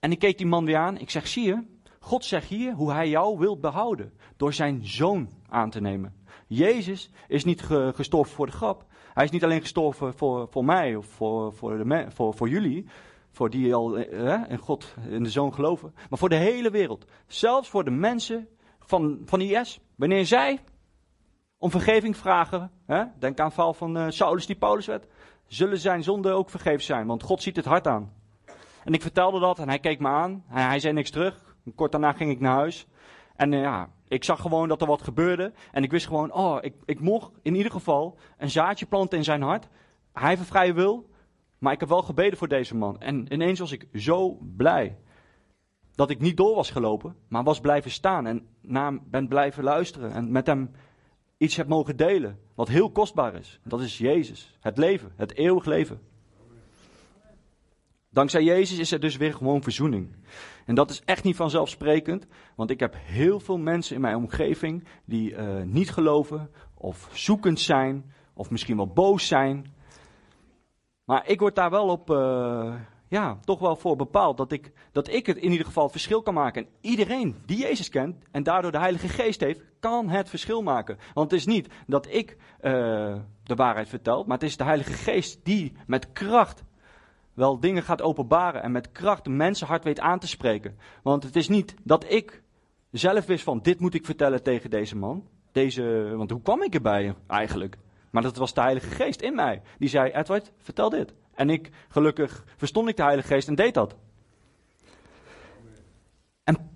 En 0.00 0.12
ik 0.12 0.18
keek 0.18 0.38
die 0.38 0.46
man 0.46 0.64
weer 0.64 0.76
aan. 0.76 0.98
Ik 0.98 1.10
zeg, 1.10 1.26
zie 1.26 1.44
je, 1.44 1.64
God 2.00 2.24
zegt 2.24 2.48
hier 2.48 2.72
hoe 2.72 2.92
hij 2.92 3.08
jou 3.08 3.38
wil 3.38 3.58
behouden. 3.58 4.12
Door 4.36 4.52
zijn 4.52 4.86
zoon 4.86 5.30
aan 5.48 5.70
te 5.70 5.80
nemen. 5.80 6.14
Jezus 6.52 7.10
is 7.28 7.44
niet 7.44 7.62
gestorven 7.94 8.34
voor 8.34 8.46
de 8.46 8.52
grap. 8.52 8.84
Hij 9.14 9.24
is 9.24 9.30
niet 9.30 9.44
alleen 9.44 9.60
gestorven 9.60 10.14
voor, 10.14 10.48
voor 10.48 10.64
mij 10.64 10.96
of 10.96 11.06
voor, 11.06 11.52
voor, 11.54 11.84
de, 11.84 12.06
voor, 12.08 12.34
voor 12.34 12.48
jullie. 12.48 12.86
Voor 13.30 13.50
die 13.50 13.74
al 13.74 13.96
in 13.96 14.58
God, 14.58 14.94
in 15.08 15.22
de 15.22 15.30
zoon 15.30 15.54
geloven. 15.54 15.94
Maar 16.08 16.18
voor 16.18 16.28
de 16.28 16.36
hele 16.36 16.70
wereld. 16.70 17.04
Zelfs 17.26 17.68
voor 17.68 17.84
de 17.84 17.90
mensen 17.90 18.48
van, 18.80 19.22
van 19.24 19.40
IS. 19.40 19.80
Wanneer 19.96 20.26
zij 20.26 20.58
om 21.58 21.70
vergeving 21.70 22.16
vragen. 22.16 22.70
Hè, 22.86 23.04
denk 23.18 23.38
aan 23.38 23.44
het 23.44 23.54
verhaal 23.54 23.74
van 23.74 23.96
uh, 23.96 24.04
Saulus 24.08 24.46
die 24.46 24.56
Paulus 24.56 24.86
werd. 24.86 25.06
Zullen 25.46 25.78
zijn 25.78 26.02
zonden 26.02 26.34
ook 26.34 26.50
vergeven 26.50 26.82
zijn. 26.82 27.06
Want 27.06 27.22
God 27.22 27.42
ziet 27.42 27.56
het 27.56 27.64
hart 27.64 27.86
aan. 27.86 28.12
En 28.84 28.92
ik 28.92 29.02
vertelde 29.02 29.40
dat 29.40 29.58
en 29.58 29.68
hij 29.68 29.78
keek 29.78 30.00
me 30.00 30.08
aan. 30.08 30.44
Hij, 30.46 30.62
hij 30.62 30.78
zei 30.78 30.94
niks 30.94 31.10
terug. 31.10 31.56
Kort 31.74 31.92
daarna 31.92 32.12
ging 32.12 32.30
ik 32.30 32.40
naar 32.40 32.54
huis. 32.54 32.86
En 33.36 33.52
uh, 33.52 33.60
ja, 33.60 33.88
ik 34.10 34.24
zag 34.24 34.40
gewoon 34.40 34.68
dat 34.68 34.80
er 34.80 34.86
wat 34.86 35.02
gebeurde. 35.02 35.52
En 35.72 35.82
ik 35.82 35.90
wist 35.90 36.06
gewoon, 36.06 36.32
oh, 36.32 36.58
ik, 36.60 36.74
ik 36.84 37.00
mocht 37.00 37.30
in 37.42 37.54
ieder 37.54 37.72
geval 37.72 38.18
een 38.38 38.50
zaadje 38.50 38.86
planten 38.86 39.18
in 39.18 39.24
zijn 39.24 39.42
hart. 39.42 39.68
Hij 40.12 40.28
heeft 40.28 40.40
een 40.40 40.46
vrije 40.46 40.72
wil. 40.72 41.08
Maar 41.58 41.72
ik 41.72 41.80
heb 41.80 41.88
wel 41.88 42.02
gebeden 42.02 42.38
voor 42.38 42.48
deze 42.48 42.76
man. 42.76 43.00
En 43.00 43.32
ineens 43.32 43.58
was 43.58 43.72
ik 43.72 43.88
zo 43.94 44.38
blij. 44.56 44.98
Dat 45.94 46.10
ik 46.10 46.20
niet 46.20 46.36
door 46.36 46.54
was 46.54 46.70
gelopen, 46.70 47.16
maar 47.28 47.44
was 47.44 47.60
blijven 47.60 47.90
staan. 47.90 48.26
En 48.26 48.46
naar 48.60 48.84
hem 48.84 49.00
ben 49.10 49.28
blijven 49.28 49.64
luisteren. 49.64 50.12
En 50.12 50.32
met 50.32 50.46
hem 50.46 50.70
iets 51.36 51.56
heb 51.56 51.68
mogen 51.68 51.96
delen. 51.96 52.38
Wat 52.54 52.68
heel 52.68 52.90
kostbaar 52.90 53.34
is. 53.34 53.60
Dat 53.64 53.80
is 53.80 53.98
Jezus. 53.98 54.56
Het 54.60 54.76
leven. 54.76 55.12
Het 55.16 55.36
eeuwig 55.36 55.64
leven. 55.64 56.00
Dankzij 58.08 58.42
Jezus 58.42 58.78
is 58.78 58.92
er 58.92 59.00
dus 59.00 59.16
weer 59.16 59.34
gewoon 59.34 59.62
verzoening. 59.62 60.16
En 60.70 60.76
dat 60.76 60.90
is 60.90 61.02
echt 61.04 61.24
niet 61.24 61.36
vanzelfsprekend, 61.36 62.26
want 62.56 62.70
ik 62.70 62.80
heb 62.80 62.94
heel 62.98 63.40
veel 63.40 63.58
mensen 63.58 63.94
in 63.94 64.00
mijn 64.00 64.16
omgeving 64.16 64.84
die 65.04 65.30
uh, 65.30 65.62
niet 65.62 65.90
geloven 65.90 66.50
of 66.74 67.10
zoekend 67.12 67.60
zijn 67.60 68.12
of 68.34 68.50
misschien 68.50 68.76
wel 68.76 68.92
boos 68.92 69.26
zijn. 69.26 69.74
Maar 71.04 71.28
ik 71.28 71.40
word 71.40 71.54
daar 71.54 71.70
wel 71.70 71.88
op, 71.88 72.10
uh, 72.10 72.74
ja, 73.08 73.38
toch 73.44 73.58
wel 73.58 73.76
voor 73.76 73.96
bepaald 73.96 74.36
dat 74.36 74.52
ik, 74.52 74.72
dat 74.92 75.08
ik 75.08 75.26
het 75.26 75.36
in 75.36 75.50
ieder 75.50 75.66
geval 75.66 75.88
verschil 75.88 76.22
kan 76.22 76.34
maken. 76.34 76.64
En 76.64 76.70
iedereen 76.80 77.36
die 77.46 77.58
Jezus 77.58 77.88
kent 77.88 78.24
en 78.30 78.42
daardoor 78.42 78.72
de 78.72 78.78
Heilige 78.78 79.08
Geest 79.08 79.40
heeft, 79.40 79.62
kan 79.80 80.08
het 80.08 80.28
verschil 80.28 80.62
maken. 80.62 80.98
Want 81.14 81.30
het 81.30 81.40
is 81.40 81.46
niet 81.46 81.68
dat 81.86 82.06
ik 82.10 82.36
uh, 82.60 83.16
de 83.42 83.54
waarheid 83.54 83.88
vertel, 83.88 84.24
maar 84.24 84.38
het 84.38 84.48
is 84.48 84.56
de 84.56 84.64
Heilige 84.64 84.92
Geest 84.92 85.44
die 85.44 85.72
met 85.86 86.12
kracht 86.12 86.62
wel 87.34 87.60
dingen 87.60 87.82
gaat 87.82 88.02
openbaren 88.02 88.62
en 88.62 88.72
met 88.72 88.92
kracht 88.92 89.24
de 89.24 89.30
mensenhart 89.30 89.84
weet 89.84 90.00
aan 90.00 90.18
te 90.18 90.26
spreken. 90.26 90.78
Want 91.02 91.22
het 91.22 91.36
is 91.36 91.48
niet 91.48 91.74
dat 91.82 92.04
ik 92.08 92.42
zelf 92.90 93.26
wist 93.26 93.44
van 93.44 93.60
dit 93.62 93.80
moet 93.80 93.94
ik 93.94 94.04
vertellen 94.04 94.42
tegen 94.42 94.70
deze 94.70 94.96
man. 94.96 95.28
Deze, 95.52 96.12
want 96.16 96.30
hoe 96.30 96.42
kwam 96.42 96.62
ik 96.62 96.74
erbij 96.74 97.14
eigenlijk? 97.26 97.76
Maar 98.10 98.22
dat 98.22 98.36
was 98.36 98.54
de 98.54 98.60
Heilige 98.60 98.90
Geest 98.90 99.20
in 99.20 99.34
mij. 99.34 99.62
Die 99.78 99.88
zei, 99.88 100.10
Edward, 100.10 100.52
vertel 100.58 100.90
dit. 100.90 101.14
En 101.34 101.50
ik, 101.50 101.70
gelukkig, 101.88 102.44
verstond 102.56 102.88
ik 102.88 102.96
de 102.96 103.02
Heilige 103.02 103.28
Geest 103.28 103.48
en 103.48 103.54
deed 103.54 103.74
dat. 103.74 103.96
En 106.44 106.70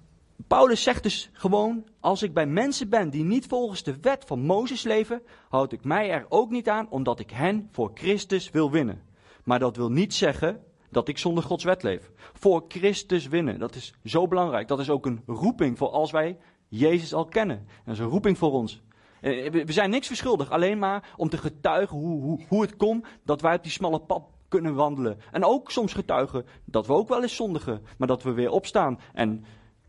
Paulus 0.46 0.82
zegt 0.82 1.02
dus 1.02 1.30
gewoon, 1.32 1.84
als 2.00 2.22
ik 2.22 2.34
bij 2.34 2.46
mensen 2.46 2.88
ben 2.88 3.10
die 3.10 3.24
niet 3.24 3.46
volgens 3.46 3.82
de 3.82 4.00
wet 4.00 4.24
van 4.26 4.40
Mozes 4.40 4.82
leven, 4.82 5.22
houd 5.48 5.72
ik 5.72 5.84
mij 5.84 6.10
er 6.10 6.26
ook 6.28 6.50
niet 6.50 6.68
aan, 6.68 6.90
omdat 6.90 7.20
ik 7.20 7.30
hen 7.30 7.68
voor 7.72 7.90
Christus 7.94 8.50
wil 8.50 8.70
winnen. 8.70 9.02
Maar 9.44 9.58
dat 9.58 9.76
wil 9.76 9.90
niet 9.90 10.14
zeggen 10.14 10.60
dat 10.90 11.08
ik 11.08 11.18
zonder 11.18 11.44
Gods 11.44 11.64
wet 11.64 11.82
leef. 11.82 12.10
Voor 12.32 12.64
Christus 12.68 13.28
winnen, 13.28 13.58
dat 13.58 13.74
is 13.74 13.94
zo 14.04 14.28
belangrijk. 14.28 14.68
Dat 14.68 14.80
is 14.80 14.90
ook 14.90 15.06
een 15.06 15.22
roeping 15.26 15.78
voor 15.78 15.88
als 15.88 16.10
wij 16.10 16.38
Jezus 16.68 17.14
al 17.14 17.24
kennen. 17.24 17.66
Dat 17.84 17.94
is 17.94 18.00
een 18.00 18.08
roeping 18.08 18.38
voor 18.38 18.52
ons. 18.52 18.82
Eh, 19.20 19.50
we 19.50 19.72
zijn 19.72 19.90
niks 19.90 20.06
verschuldigd, 20.06 20.50
alleen 20.50 20.78
maar 20.78 21.14
om 21.16 21.28
te 21.28 21.38
getuigen 21.38 21.96
hoe, 21.96 22.22
hoe, 22.22 22.40
hoe 22.48 22.62
het 22.62 22.76
komt 22.76 23.06
dat 23.24 23.40
wij 23.40 23.54
op 23.56 23.62
die 23.62 23.72
smalle 23.72 24.00
pad 24.00 24.22
kunnen 24.48 24.74
wandelen. 24.74 25.18
En 25.30 25.44
ook 25.44 25.70
soms 25.70 25.92
getuigen 25.92 26.46
dat 26.64 26.86
we 26.86 26.92
ook 26.92 27.08
wel 27.08 27.22
eens 27.22 27.36
zondigen, 27.36 27.82
maar 27.98 28.08
dat 28.08 28.22
we 28.22 28.32
weer 28.32 28.50
opstaan. 28.50 29.00
En 29.12 29.44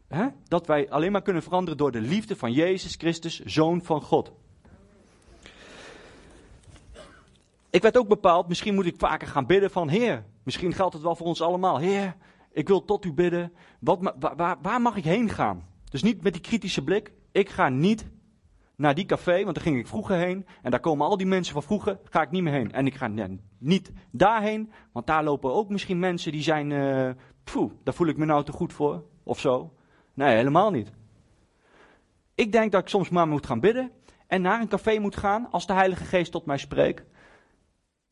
hè, 0.07 0.27
dat 0.47 0.67
wij 0.67 0.89
alleen 0.89 1.11
maar 1.11 1.21
kunnen 1.21 1.43
veranderen 1.43 1.77
door 1.77 1.91
de 1.91 2.01
liefde 2.01 2.35
van 2.35 2.51
Jezus 2.51 2.95
Christus, 2.95 3.39
Zoon 3.39 3.83
van 3.83 4.01
God. 4.01 4.31
Ik 7.75 7.81
werd 7.81 7.97
ook 7.97 8.07
bepaald, 8.07 8.47
misschien 8.47 8.75
moet 8.75 8.85
ik 8.85 8.95
vaker 8.97 9.27
gaan 9.27 9.45
bidden 9.45 9.71
van 9.71 9.89
Heer. 9.89 10.25
Misschien 10.43 10.73
geldt 10.73 10.93
het 10.93 11.03
wel 11.03 11.15
voor 11.15 11.27
ons 11.27 11.41
allemaal. 11.41 11.77
Heer, 11.77 12.15
ik 12.51 12.67
wil 12.67 12.85
tot 12.85 13.05
u 13.05 13.13
bidden. 13.13 13.53
Wat, 13.79 14.13
waar, 14.19 14.57
waar 14.61 14.81
mag 14.81 14.95
ik 14.95 15.03
heen 15.03 15.29
gaan? 15.29 15.63
Dus 15.89 16.03
niet 16.03 16.23
met 16.23 16.33
die 16.33 16.41
kritische 16.41 16.83
blik. 16.83 17.13
Ik 17.31 17.49
ga 17.49 17.69
niet 17.69 18.07
naar 18.75 18.95
die 18.95 19.05
café, 19.05 19.43
want 19.43 19.55
daar 19.55 19.63
ging 19.63 19.77
ik 19.77 19.87
vroeger 19.87 20.17
heen. 20.17 20.45
En 20.61 20.71
daar 20.71 20.79
komen 20.79 21.07
al 21.07 21.17
die 21.17 21.27
mensen 21.27 21.53
van 21.53 21.63
vroeger, 21.63 21.99
ga 22.03 22.21
ik 22.21 22.31
niet 22.31 22.43
meer 22.43 22.53
heen. 22.53 22.71
En 22.71 22.85
ik 22.85 22.95
ga 22.95 23.11
niet 23.57 23.91
daarheen, 24.11 24.71
want 24.91 25.07
daar 25.07 25.23
lopen 25.23 25.53
ook 25.53 25.69
misschien 25.69 25.99
mensen 25.99 26.31
die 26.31 26.43
zijn, 26.43 26.69
uh, 26.69 27.09
daar 27.83 27.93
voel 27.93 28.07
ik 28.07 28.17
me 28.17 28.25
nou 28.25 28.43
te 28.43 28.51
goed 28.51 28.73
voor, 28.73 29.03
of 29.23 29.39
zo. 29.39 29.73
Nee, 30.13 30.35
helemaal 30.35 30.71
niet. 30.71 30.91
Ik 32.35 32.51
denk 32.51 32.71
dat 32.71 32.81
ik 32.81 32.87
soms 32.87 33.09
maar 33.09 33.27
moet 33.27 33.45
gaan 33.45 33.59
bidden 33.59 33.91
en 34.27 34.41
naar 34.41 34.61
een 34.61 34.67
café 34.67 34.99
moet 34.99 35.17
gaan 35.17 35.47
als 35.51 35.67
de 35.67 35.73
Heilige 35.73 36.03
Geest 36.03 36.31
tot 36.31 36.45
mij 36.45 36.57
spreekt. 36.57 37.03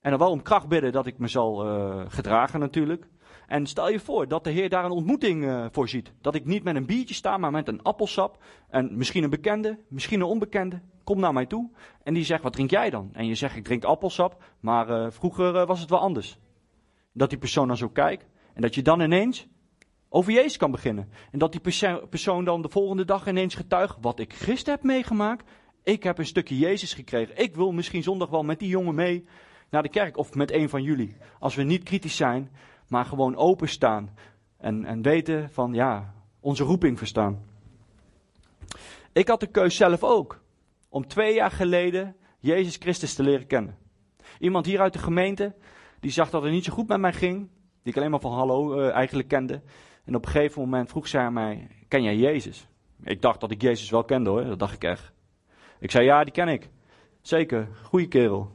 En 0.03 0.09
dan 0.09 0.19
wel 0.19 0.31
om 0.31 0.41
kracht 0.41 0.67
bidden 0.67 0.91
dat 0.91 1.05
ik 1.05 1.17
me 1.17 1.27
zal 1.27 1.65
uh, 1.65 2.05
gedragen 2.07 2.59
natuurlijk. 2.59 3.07
En 3.47 3.65
stel 3.65 3.89
je 3.89 3.99
voor 3.99 4.27
dat 4.27 4.43
de 4.43 4.49
Heer 4.49 4.69
daar 4.69 4.85
een 4.85 4.91
ontmoeting 4.91 5.43
uh, 5.43 5.65
voor 5.71 5.89
ziet. 5.89 6.11
Dat 6.21 6.35
ik 6.35 6.45
niet 6.45 6.63
met 6.63 6.75
een 6.75 6.85
biertje 6.85 7.13
sta, 7.13 7.37
maar 7.37 7.51
met 7.51 7.67
een 7.67 7.81
appelsap. 7.81 8.43
En 8.69 8.97
misschien 8.97 9.23
een 9.23 9.29
bekende, 9.29 9.79
misschien 9.87 10.19
een 10.19 10.25
onbekende. 10.25 10.81
Kom 11.03 11.19
naar 11.19 11.33
mij 11.33 11.45
toe. 11.45 11.69
En 12.03 12.13
die 12.13 12.23
zegt, 12.23 12.43
wat 12.43 12.53
drink 12.53 12.69
jij 12.69 12.89
dan? 12.89 13.09
En 13.13 13.25
je 13.25 13.35
zegt, 13.35 13.55
ik 13.55 13.63
drink 13.63 13.83
appelsap. 13.83 14.43
Maar 14.59 14.89
uh, 14.89 15.11
vroeger 15.11 15.65
was 15.65 15.79
het 15.79 15.89
wel 15.89 15.99
anders. 15.99 16.37
Dat 17.13 17.29
die 17.29 17.39
persoon 17.39 17.67
dan 17.67 17.77
zo 17.77 17.89
kijkt. 17.89 18.27
En 18.53 18.61
dat 18.61 18.75
je 18.75 18.81
dan 18.81 19.01
ineens 19.01 19.47
over 20.09 20.33
Jezus 20.33 20.57
kan 20.57 20.71
beginnen. 20.71 21.09
En 21.31 21.39
dat 21.39 21.51
die 21.51 21.61
persoon 22.09 22.45
dan 22.45 22.61
de 22.61 22.69
volgende 22.69 23.05
dag 23.05 23.27
ineens 23.27 23.55
getuigt. 23.55 23.97
Wat 24.01 24.19
ik 24.19 24.33
gisteren 24.33 24.73
heb 24.73 24.83
meegemaakt. 24.83 25.49
Ik 25.83 26.03
heb 26.03 26.17
een 26.17 26.25
stukje 26.25 26.57
Jezus 26.57 26.93
gekregen. 26.93 27.37
Ik 27.37 27.55
wil 27.55 27.71
misschien 27.71 28.03
zondag 28.03 28.29
wel 28.29 28.43
met 28.43 28.59
die 28.59 28.69
jongen 28.69 28.95
mee 28.95 29.25
naar 29.73 29.83
de 29.83 29.89
kerk 29.89 30.17
of 30.17 30.35
met 30.35 30.51
een 30.51 30.69
van 30.69 30.83
jullie. 30.83 31.15
Als 31.39 31.55
we 31.55 31.63
niet 31.63 31.83
kritisch 31.83 32.15
zijn, 32.15 32.51
maar 32.87 33.05
gewoon 33.05 33.35
openstaan 33.35 34.15
en, 34.57 34.85
en 34.85 35.01
weten 35.01 35.49
van 35.51 35.73
ja, 35.73 36.13
onze 36.39 36.63
roeping 36.63 36.97
verstaan. 36.97 37.45
Ik 39.13 39.27
had 39.27 39.39
de 39.39 39.47
keus 39.47 39.75
zelf 39.75 40.03
ook 40.03 40.41
om 40.89 41.07
twee 41.07 41.33
jaar 41.33 41.51
geleden 41.51 42.15
Jezus 42.39 42.75
Christus 42.75 43.13
te 43.13 43.23
leren 43.23 43.47
kennen. 43.47 43.77
Iemand 44.39 44.65
hier 44.65 44.81
uit 44.81 44.93
de 44.93 44.99
gemeente, 44.99 45.55
die 45.99 46.11
zag 46.11 46.29
dat 46.29 46.43
het 46.43 46.51
niet 46.51 46.63
zo 46.63 46.73
goed 46.73 46.87
met 46.87 46.99
mij 46.99 47.13
ging, 47.13 47.49
die 47.81 47.91
ik 47.93 47.97
alleen 47.97 48.11
maar 48.11 48.19
van 48.19 48.33
hallo 48.33 48.79
uh, 48.79 48.89
eigenlijk 48.89 49.27
kende. 49.27 49.61
En 50.05 50.15
op 50.15 50.25
een 50.25 50.31
gegeven 50.31 50.61
moment 50.61 50.89
vroeg 50.89 51.07
zij 51.07 51.21
aan 51.21 51.33
mij, 51.33 51.67
ken 51.87 52.03
jij 52.03 52.15
Jezus? 52.15 52.67
Ik 53.03 53.21
dacht 53.21 53.39
dat 53.39 53.51
ik 53.51 53.61
Jezus 53.61 53.89
wel 53.89 54.03
kende 54.03 54.29
hoor, 54.29 54.43
dat 54.43 54.59
dacht 54.59 54.73
ik 54.73 54.83
echt. 54.83 55.11
Ik 55.79 55.91
zei, 55.91 56.05
ja, 56.05 56.23
die 56.23 56.33
ken 56.33 56.47
ik. 56.47 56.69
Zeker, 57.21 57.67
goede 57.83 58.07
kerel. 58.07 58.51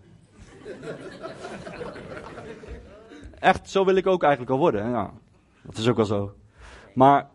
Echt, 3.39 3.71
zo 3.71 3.85
wil 3.85 3.97
ik 3.97 4.07
ook 4.07 4.23
eigenlijk 4.23 4.53
al 4.53 4.59
worden. 4.59 4.91
Ja, 4.91 5.13
dat 5.63 5.77
is 5.77 5.89
ook 5.89 5.97
wel 5.97 6.05
zo. 6.05 6.35
Maar 6.95 7.31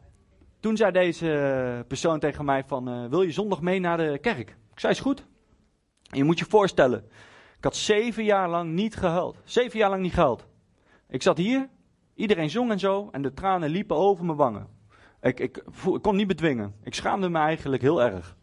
toen 0.60 0.78
zei 0.78 0.92
deze 0.92 1.86
persoon 1.88 2.20
tegen 2.20 2.46
mij 2.46 2.64
van, 2.64 2.90
uh, 2.90 3.10
wil 3.10 3.22
je 3.22 3.32
zondag 3.32 3.62
mee 3.62 3.80
naar 3.80 3.98
de 3.98 4.18
kerk? 4.22 4.50
Ik 4.72 4.80
zei, 4.80 4.94
is 4.94 5.00
goed. 5.00 5.26
En 6.10 6.18
je 6.18 6.24
moet 6.24 6.40
je 6.40 6.46
voorstellen, 6.46 7.04
ik 7.58 7.64
had 7.64 7.76
zeven 7.76 8.24
jaar 8.24 8.50
lang 8.50 8.72
niet 8.72 8.96
gehuild. 8.96 9.38
Zeven 9.44 9.80
jaar 9.80 9.90
lang 9.90 10.02
niet 10.02 10.14
gehuild. 10.14 10.48
Ik 11.10 11.22
zat 11.22 11.38
hier, 11.38 11.70
iedereen 12.16 12.50
zong 12.50 12.72
en 12.72 12.80
zo, 12.80 13.10
en 13.12 13.22
de 13.22 13.34
tranen 13.34 13.70
liepen 13.70 13.96
over 13.96 14.26
mijn 14.26 14.38
wangen. 14.38 14.68
Ik, 15.22 15.40
ik 15.40 15.64
kon 16.02 16.16
niet 16.16 16.28
bedwingen. 16.28 16.76
Ik 16.84 16.94
schaamde 16.94 17.30
me 17.30 17.40
eigenlijk 17.40 17.82
heel 17.82 18.02
erg. 18.02 18.36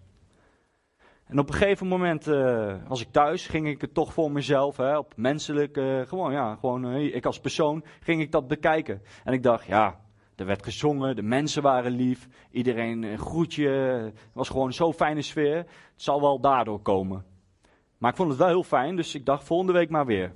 En 1.30 1.38
op 1.38 1.48
een 1.48 1.54
gegeven 1.54 1.86
moment, 1.86 2.26
uh, 2.26 2.74
als 2.88 3.00
ik 3.00 3.08
thuis, 3.10 3.46
ging 3.46 3.68
ik 3.68 3.80
het 3.80 3.94
toch 3.94 4.12
voor 4.12 4.32
mezelf, 4.32 4.76
hè, 4.76 4.98
op 4.98 5.12
menselijk, 5.16 5.76
uh, 5.76 6.00
gewoon, 6.00 6.32
ja, 6.32 6.54
gewoon, 6.54 6.94
uh, 6.94 7.14
ik 7.14 7.26
als 7.26 7.40
persoon, 7.40 7.84
ging 8.00 8.20
ik 8.20 8.32
dat 8.32 8.48
bekijken. 8.48 9.02
En 9.24 9.32
ik 9.32 9.42
dacht, 9.42 9.66
ja, 9.66 10.00
Er 10.36 10.46
werd 10.46 10.64
gezongen, 10.64 11.16
de 11.16 11.22
mensen 11.22 11.62
waren 11.62 11.92
lief, 11.92 12.28
iedereen 12.50 13.02
een 13.02 13.18
groetje. 13.18 13.68
Het 13.68 14.14
was 14.32 14.48
gewoon 14.48 14.72
zo'n 14.72 14.92
fijne 14.92 15.22
sfeer. 15.22 15.56
Het 15.56 15.66
zal 15.96 16.20
wel 16.20 16.40
daardoor 16.40 16.80
komen. 16.80 17.24
Maar 17.98 18.10
ik 18.10 18.16
vond 18.16 18.28
het 18.28 18.38
wel 18.38 18.48
heel 18.48 18.62
fijn, 18.62 18.96
dus 18.96 19.14
ik 19.14 19.26
dacht 19.26 19.44
volgende 19.44 19.72
week 19.72 19.90
maar 19.90 20.06
weer. 20.06 20.32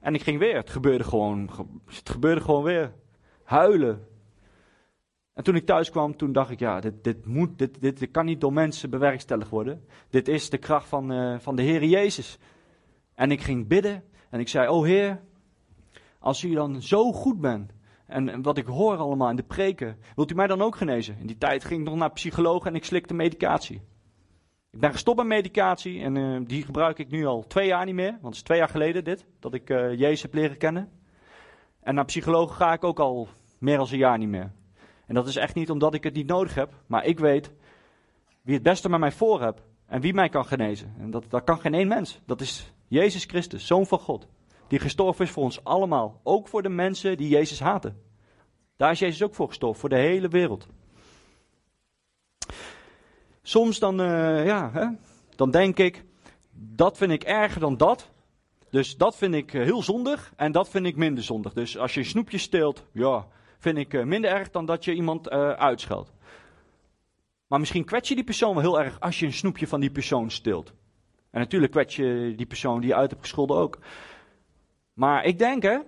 En 0.00 0.14
ik 0.14 0.22
ging 0.22 0.38
weer. 0.38 0.56
Het 0.56 0.70
gebeurde 0.70 1.04
gewoon, 1.04 1.50
het 1.86 2.10
gebeurde 2.10 2.40
gewoon 2.40 2.62
weer. 2.62 2.92
Huilen. 3.44 4.06
En 5.34 5.44
toen 5.44 5.54
ik 5.54 5.66
thuis 5.66 5.90
kwam, 5.90 6.16
toen 6.16 6.32
dacht 6.32 6.50
ik, 6.50 6.58
ja, 6.58 6.80
dit, 6.80 7.04
dit, 7.04 7.26
moet, 7.26 7.58
dit, 7.58 7.80
dit, 7.80 8.10
kan 8.10 8.24
niet 8.24 8.40
door 8.40 8.52
mensen 8.52 8.90
bewerkstelligd 8.90 9.50
worden. 9.50 9.84
Dit 10.08 10.28
is 10.28 10.50
de 10.50 10.58
kracht 10.58 10.88
van, 10.88 11.12
uh, 11.12 11.38
van 11.38 11.56
de 11.56 11.62
Heer 11.62 11.84
Jezus. 11.84 12.38
En 13.14 13.30
ik 13.30 13.40
ging 13.40 13.68
bidden 13.68 14.04
en 14.30 14.40
ik 14.40 14.48
zei, 14.48 14.68
oh 14.68 14.84
Heer, 14.84 15.20
als 16.18 16.42
u 16.42 16.54
dan 16.54 16.82
zo 16.82 17.12
goed 17.12 17.40
bent, 17.40 17.72
en, 18.06 18.42
wat 18.42 18.58
ik 18.58 18.66
hoor 18.66 18.96
allemaal 18.96 19.30
in 19.30 19.36
de 19.36 19.42
preken, 19.42 19.96
wilt 20.14 20.30
u 20.30 20.34
mij 20.34 20.46
dan 20.46 20.62
ook 20.62 20.76
genezen? 20.76 21.16
In 21.18 21.26
die 21.26 21.38
tijd 21.38 21.64
ging 21.64 21.80
ik 21.80 21.86
nog 21.86 21.96
naar 21.96 22.12
psycholoog 22.12 22.64
en 22.64 22.74
ik 22.74 22.84
slikte 22.84 23.14
medicatie. 23.14 23.82
Ik 24.70 24.80
ben 24.80 24.92
gestopt 24.92 25.16
met 25.16 25.26
medicatie 25.26 26.00
en 26.02 26.14
uh, 26.14 26.40
die 26.46 26.62
gebruik 26.62 26.98
ik 26.98 27.10
nu 27.10 27.26
al 27.26 27.46
twee 27.46 27.66
jaar 27.66 27.84
niet 27.84 27.94
meer. 27.94 28.10
Want 28.10 28.24
het 28.24 28.34
is 28.34 28.42
twee 28.42 28.58
jaar 28.58 28.68
geleden 28.68 29.04
dit, 29.04 29.26
dat 29.38 29.54
ik 29.54 29.70
uh, 29.70 29.98
Jezus 29.98 30.22
heb 30.22 30.34
leren 30.34 30.56
kennen. 30.56 30.90
En 31.80 31.94
naar 31.94 32.04
psycholoog 32.04 32.56
ga 32.56 32.72
ik 32.72 32.84
ook 32.84 32.98
al 32.98 33.28
meer 33.58 33.76
dan 33.76 33.86
een 33.90 33.98
jaar 33.98 34.18
niet 34.18 34.28
meer. 34.28 34.52
En 35.10 35.16
dat 35.16 35.26
is 35.26 35.36
echt 35.36 35.54
niet 35.54 35.70
omdat 35.70 35.94
ik 35.94 36.04
het 36.04 36.14
niet 36.14 36.26
nodig 36.26 36.54
heb, 36.54 36.72
maar 36.86 37.04
ik 37.04 37.18
weet 37.18 37.50
wie 38.42 38.54
het 38.54 38.62
beste 38.62 38.88
met 38.88 39.00
mij 39.00 39.12
voor 39.12 39.42
heb 39.42 39.62
en 39.86 40.00
wie 40.00 40.14
mij 40.14 40.28
kan 40.28 40.46
genezen. 40.46 40.94
En 40.98 41.10
dat, 41.10 41.44
kan 41.44 41.60
geen 41.60 41.74
één 41.74 41.88
mens. 41.88 42.20
Dat 42.26 42.40
is 42.40 42.72
Jezus 42.88 43.24
Christus, 43.24 43.66
Zoon 43.66 43.86
van 43.86 43.98
God. 43.98 44.26
Die 44.68 44.78
gestorven 44.78 45.24
is 45.24 45.30
voor 45.30 45.42
ons 45.42 45.64
allemaal. 45.64 46.20
Ook 46.22 46.48
voor 46.48 46.62
de 46.62 46.68
mensen 46.68 47.16
die 47.16 47.28
Jezus 47.28 47.60
haten. 47.60 48.02
Daar 48.76 48.90
is 48.90 48.98
Jezus 48.98 49.22
ook 49.22 49.34
voor 49.34 49.48
gestorven, 49.48 49.80
voor 49.80 49.88
de 49.88 49.96
hele 49.96 50.28
wereld. 50.28 50.66
Soms 53.42 53.78
dan, 53.78 54.00
uh, 54.00 54.46
ja, 54.46 54.70
hè, 54.72 54.86
dan 55.36 55.50
denk 55.50 55.78
ik, 55.78 56.04
dat 56.52 56.96
vind 56.96 57.12
ik 57.12 57.22
erger 57.22 57.60
dan 57.60 57.76
dat. 57.76 58.10
Dus 58.70 58.96
dat 58.96 59.16
vind 59.16 59.34
ik 59.34 59.54
eh, 59.54 59.62
heel 59.62 59.82
zondig 59.82 60.32
en 60.36 60.52
dat 60.52 60.68
vind 60.68 60.86
ik 60.86 60.96
minder 60.96 61.24
zondig. 61.24 61.52
Dus 61.52 61.78
als 61.78 61.94
je 61.94 62.00
een 62.00 62.06
snoepje 62.06 62.38
steelt, 62.38 62.86
ja, 62.92 63.26
vind 63.60 63.78
ik 63.78 63.94
eh, 63.94 64.04
minder 64.04 64.30
erg 64.30 64.50
dan 64.50 64.66
dat 64.66 64.84
je 64.84 64.94
iemand 64.94 65.32
uh, 65.32 65.50
uitscheldt. 65.50 66.12
Maar 67.46 67.58
misschien 67.58 67.84
kwets 67.84 68.08
je 68.08 68.14
die 68.14 68.24
persoon 68.24 68.54
wel 68.54 68.62
heel 68.62 68.80
erg 68.80 69.00
als 69.00 69.18
je 69.18 69.26
een 69.26 69.32
snoepje 69.32 69.66
van 69.66 69.80
die 69.80 69.90
persoon 69.90 70.30
steelt. 70.30 70.72
En 71.30 71.40
natuurlijk 71.40 71.72
kwets 71.72 71.96
je 71.96 72.32
die 72.36 72.46
persoon 72.46 72.80
die 72.80 72.88
je 72.88 72.94
uit 72.94 73.10
hebt 73.10 73.22
gescholden 73.22 73.56
ook. 73.56 73.78
Maar 74.92 75.24
ik 75.24 75.38
denk 75.38 75.62
hè, 75.62 75.78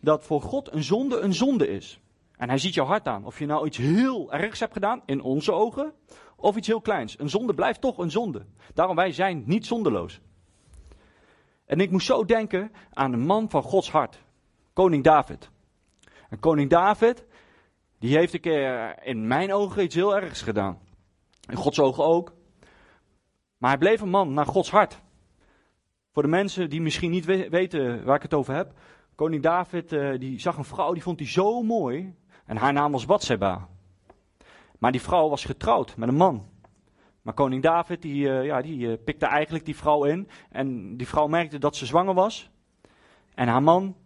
dat 0.00 0.24
voor 0.24 0.42
God 0.42 0.72
een 0.72 0.82
zonde 0.82 1.18
een 1.18 1.34
zonde 1.34 1.68
is. 1.68 2.00
En 2.36 2.48
hij 2.48 2.58
ziet 2.58 2.74
jouw 2.74 2.86
hart 2.86 3.06
aan. 3.06 3.24
Of 3.24 3.38
je 3.38 3.46
nou 3.46 3.66
iets 3.66 3.76
heel 3.76 4.32
ergs 4.32 4.60
hebt 4.60 4.72
gedaan, 4.72 5.02
in 5.06 5.20
onze 5.20 5.52
ogen, 5.52 5.92
of 6.36 6.56
iets 6.56 6.66
heel 6.66 6.80
kleins. 6.80 7.18
Een 7.18 7.28
zonde 7.28 7.54
blijft 7.54 7.80
toch 7.80 7.98
een 7.98 8.10
zonde. 8.10 8.46
Daarom 8.74 8.96
wij 8.96 9.12
zijn 9.12 9.42
niet 9.46 9.66
zondeloos. 9.66 10.20
En 11.66 11.80
ik 11.80 11.90
moest 11.90 12.06
zo 12.06 12.24
denken 12.24 12.72
aan 12.92 13.12
een 13.12 13.26
man 13.26 13.50
van 13.50 13.62
Gods 13.62 13.90
hart. 13.90 14.18
Koning 14.72 15.04
David. 15.04 15.50
En 16.28 16.38
koning 16.38 16.70
David, 16.70 17.26
die 17.98 18.16
heeft 18.16 18.34
een 18.34 18.40
keer 18.40 18.94
in 19.02 19.26
mijn 19.26 19.52
ogen 19.52 19.82
iets 19.82 19.94
heel 19.94 20.16
ergs 20.16 20.42
gedaan. 20.42 20.78
In 21.48 21.56
Gods 21.56 21.80
ogen 21.80 22.04
ook. 22.04 22.34
Maar 23.58 23.70
hij 23.70 23.78
bleef 23.78 24.00
een 24.00 24.08
man 24.08 24.34
naar 24.34 24.46
Gods 24.46 24.70
hart. 24.70 25.00
Voor 26.12 26.22
de 26.22 26.28
mensen 26.28 26.70
die 26.70 26.80
misschien 26.80 27.10
niet 27.10 27.24
weten 27.50 28.04
waar 28.04 28.16
ik 28.16 28.22
het 28.22 28.34
over 28.34 28.54
heb. 28.54 28.72
Koning 29.14 29.42
David 29.42 29.92
uh, 29.92 30.18
die 30.18 30.40
zag 30.40 30.56
een 30.56 30.64
vrouw, 30.64 30.92
die 30.92 31.02
vond 31.02 31.18
hij 31.18 31.28
zo 31.28 31.62
mooi. 31.62 32.14
En 32.46 32.56
haar 32.56 32.72
naam 32.72 32.92
was 32.92 33.06
Bathseba. 33.06 33.68
Maar 34.78 34.92
die 34.92 35.00
vrouw 35.00 35.28
was 35.28 35.44
getrouwd 35.44 35.96
met 35.96 36.08
een 36.08 36.14
man. 36.14 36.46
Maar 37.22 37.34
koning 37.34 37.62
David, 37.62 38.02
die, 38.02 38.26
uh, 38.26 38.44
ja, 38.44 38.62
die 38.62 38.96
pikte 38.96 39.26
eigenlijk 39.26 39.64
die 39.64 39.76
vrouw 39.76 40.04
in. 40.04 40.28
En 40.50 40.96
die 40.96 41.08
vrouw 41.08 41.26
merkte 41.26 41.58
dat 41.58 41.76
ze 41.76 41.86
zwanger 41.86 42.14
was. 42.14 42.50
En 43.34 43.48
haar 43.48 43.62
man, 43.62 43.96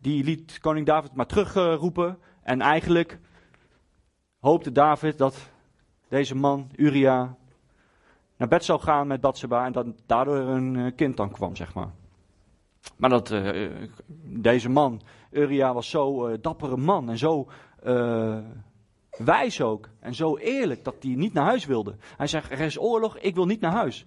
die 0.00 0.24
liet 0.24 0.58
koning 0.60 0.86
David 0.86 1.14
maar 1.14 1.26
terugroepen. 1.26 2.18
en 2.42 2.60
eigenlijk 2.60 3.18
hoopte 4.38 4.72
David 4.72 5.18
dat 5.18 5.50
deze 6.08 6.34
man, 6.34 6.70
Uria, 6.76 7.36
naar 8.36 8.48
bed 8.48 8.64
zou 8.64 8.80
gaan 8.80 9.06
met 9.06 9.20
Bathsheba 9.20 9.64
en 9.64 9.72
dat 9.72 9.86
daardoor 10.06 10.36
een 10.36 10.76
eh, 10.76 10.92
kind 10.96 11.16
dan 11.16 11.30
kwam, 11.30 11.56
zeg 11.56 11.74
maar. 11.74 11.90
Maar 12.96 13.10
dat, 13.10 13.30
uh, 13.30 13.70
deze 14.24 14.68
man, 14.68 15.00
Uria, 15.30 15.72
was 15.74 15.90
zo 15.90 16.28
uh, 16.28 16.36
dappere 16.40 16.76
man 16.76 17.10
en 17.10 17.18
zo 17.18 17.48
wijs 19.24 19.60
ook. 19.60 19.88
En 19.98 20.14
zo 20.14 20.36
eerlijk 20.36 20.84
dat 20.84 20.94
hij 21.00 21.14
niet 21.14 21.32
naar 21.32 21.44
huis 21.44 21.64
wilde. 21.64 21.96
Hij 22.16 22.26
zegt, 22.26 22.50
er 22.50 22.60
is 22.60 22.78
oorlog, 22.78 23.18
ik 23.18 23.34
wil 23.34 23.46
niet 23.46 23.60
naar 23.60 23.72
huis. 23.72 24.04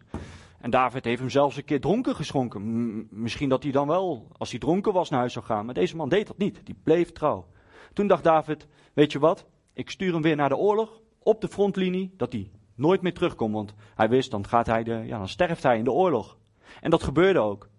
En 0.64 0.70
David 0.70 1.06
heeft 1.06 1.20
hem 1.20 1.30
zelfs 1.30 1.58
een 1.58 1.66
keer 1.66 1.82
dronken 1.82 2.16
geschonken. 2.16 3.08
Misschien 3.10 3.50
dat 3.50 3.64
hij 3.64 3.72
dan 3.72 3.88
wel, 3.88 4.28
als 4.38 4.50
hij 4.50 4.60
dronken 4.60 4.94
was, 4.94 5.10
naar 5.10 5.20
huis 5.20 5.34
zou 5.34 5.46
gaan. 5.46 5.66
Maar 5.66 5.74
deze 5.74 5.96
man 5.96 6.10
deed 6.10 6.28
dat 6.28 6.38
niet. 6.38 6.62
Die 6.64 6.76
bleef 6.84 7.12
trouw. 7.12 7.48
Toen 7.94 8.08
dacht 8.08 8.24
David, 8.24 8.68
weet 8.94 9.12
je 9.12 9.20
wat, 9.20 9.46
ik 9.74 9.90
stuur 9.90 10.14
hem 10.14 10.22
weer 10.22 10.36
naar 10.36 10.50
de 10.50 10.56
oorlog, 10.56 11.02
op 11.20 11.42
de 11.42 11.48
frontlinie, 11.48 12.14
dat 12.18 12.34
hij 12.34 12.52
nooit 12.76 13.02
meer 13.02 13.14
terugkomt. 13.14 13.54
Want 13.54 13.74
hij 13.96 14.10
wist, 14.10 14.32
dan, 14.32 14.48
gaat 14.48 14.66
hij 14.66 14.84
de, 14.84 15.04
ja, 15.06 15.18
dan 15.18 15.28
sterft 15.28 15.64
hij 15.64 15.78
in 15.78 15.84
de 15.84 15.92
oorlog. 15.92 16.38
En 16.82 16.90
dat 16.90 17.04
gebeurde 17.04 17.40
ook. 17.40 17.70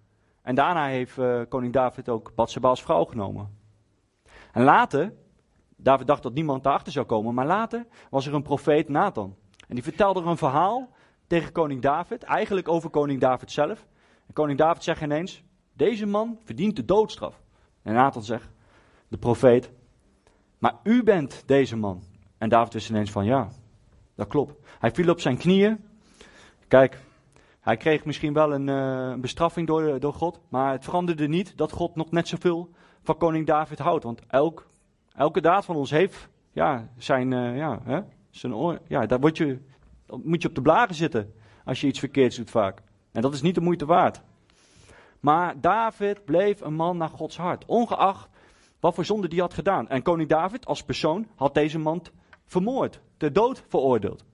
En 0.42 0.54
daarna 0.54 0.86
heeft 0.86 1.18
uh, 1.18 1.40
koning 1.48 1.72
David 1.72 2.08
ook 2.08 2.32
Bathsheba 2.34 2.68
als 2.68 2.82
vrouw 2.82 3.04
genomen. 3.04 3.58
En 4.52 4.62
later, 4.62 5.12
David 5.76 6.06
dacht 6.06 6.22
dat 6.22 6.34
niemand 6.34 6.62
daarachter 6.62 6.92
zou 6.92 7.06
komen, 7.06 7.34
maar 7.34 7.46
later 7.46 7.86
was 8.10 8.26
er 8.26 8.34
een 8.34 8.42
profeet 8.42 8.88
Nathan. 8.88 9.36
En 9.68 9.74
die 9.74 9.84
vertelde 9.84 10.20
er 10.20 10.26
een 10.26 10.36
verhaal 10.36 10.92
tegen 11.26 11.52
koning 11.52 11.82
David, 11.82 12.22
eigenlijk 12.22 12.68
over 12.68 12.90
koning 12.90 13.20
David 13.20 13.50
zelf. 13.50 13.87
Koning 14.32 14.58
David 14.58 14.82
zegt 14.84 15.02
ineens, 15.02 15.42
deze 15.72 16.06
man 16.06 16.38
verdient 16.44 16.76
de 16.76 16.84
doodstraf. 16.84 17.40
En 17.82 17.94
Nathan 17.94 18.22
zegt, 18.22 18.48
de 19.08 19.16
profeet, 19.16 19.70
maar 20.58 20.74
u 20.82 21.02
bent 21.02 21.42
deze 21.46 21.76
man. 21.76 22.02
En 22.38 22.48
David 22.48 22.72
wist 22.72 22.90
ineens 22.90 23.10
van, 23.10 23.24
ja, 23.24 23.48
dat 24.14 24.28
klopt. 24.28 24.54
Hij 24.78 24.90
viel 24.90 25.10
op 25.10 25.20
zijn 25.20 25.37
knieën. 25.37 25.84
Kijk, 26.68 26.98
hij 27.60 27.76
kreeg 27.76 28.04
misschien 28.04 28.32
wel 28.32 28.52
een 28.52 28.68
uh, 28.68 29.14
bestraffing 29.14 29.66
door, 29.66 30.00
door 30.00 30.14
God, 30.14 30.40
maar 30.48 30.72
het 30.72 30.84
veranderde 30.84 31.28
niet 31.28 31.56
dat 31.56 31.72
God 31.72 31.96
nog 31.96 32.10
net 32.10 32.28
zoveel 32.28 32.70
van 33.02 33.16
koning 33.16 33.46
David 33.46 33.78
houdt. 33.78 34.04
Want 34.04 34.20
elk, 34.26 34.66
elke 35.14 35.40
daad 35.40 35.64
van 35.64 35.76
ons 35.76 35.90
heeft 35.90 36.28
ja, 36.52 36.88
zijn, 36.96 37.30
uh, 37.30 37.56
ja, 37.56 37.80
hè, 37.84 38.00
zijn 38.30 38.54
oor, 38.54 38.80
ja, 38.88 39.06
daar 39.06 39.20
word 39.20 39.37
je, 39.37 39.58
moet 40.06 40.42
je 40.42 40.48
op 40.48 40.54
de 40.54 40.62
blaren 40.62 40.94
zitten 40.94 41.34
als 41.64 41.80
je 41.80 41.86
iets 41.86 41.98
verkeerds 41.98 42.36
doet 42.36 42.50
vaak. 42.50 42.82
En 43.12 43.22
dat 43.22 43.34
is 43.34 43.42
niet 43.42 43.54
de 43.54 43.60
moeite 43.60 43.86
waard. 43.86 44.20
Maar 45.20 45.60
David 45.60 46.24
bleef 46.24 46.60
een 46.60 46.74
man 46.74 46.96
naar 46.96 47.08
Gods 47.08 47.36
hart, 47.36 47.64
ongeacht 47.64 48.28
wat 48.80 48.94
voor 48.94 49.04
zonde 49.04 49.28
die 49.28 49.40
had 49.40 49.54
gedaan. 49.54 49.88
En 49.88 50.02
koning 50.02 50.28
David 50.28 50.66
als 50.66 50.84
persoon 50.84 51.26
had 51.34 51.54
deze 51.54 51.78
man 51.78 52.02
vermoord, 52.44 53.00
ter 53.16 53.32
dood 53.32 53.64
veroordeeld. 53.68 54.24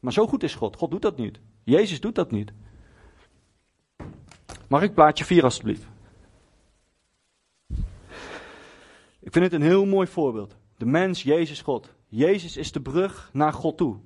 Maar 0.00 0.12
zo 0.12 0.26
goed 0.26 0.42
is 0.42 0.54
God. 0.54 0.76
God 0.76 0.90
doet 0.90 1.02
dat 1.02 1.16
niet. 1.16 1.40
Jezus 1.64 2.00
doet 2.00 2.14
dat 2.14 2.30
niet. 2.30 2.52
Mag 4.68 4.82
ik 4.82 4.94
plaatje 4.94 5.24
4 5.24 5.42
alstublieft? 5.42 5.86
Ik 9.20 9.32
vind 9.32 9.44
het 9.44 9.52
een 9.52 9.62
heel 9.62 9.86
mooi 9.86 10.06
voorbeeld. 10.06 10.56
De 10.76 10.86
mens, 10.86 11.22
Jezus, 11.22 11.62
God. 11.62 11.94
Jezus 12.08 12.56
is 12.56 12.72
de 12.72 12.80
brug 12.80 13.30
naar 13.32 13.52
God 13.52 13.76
toe. 13.76 13.96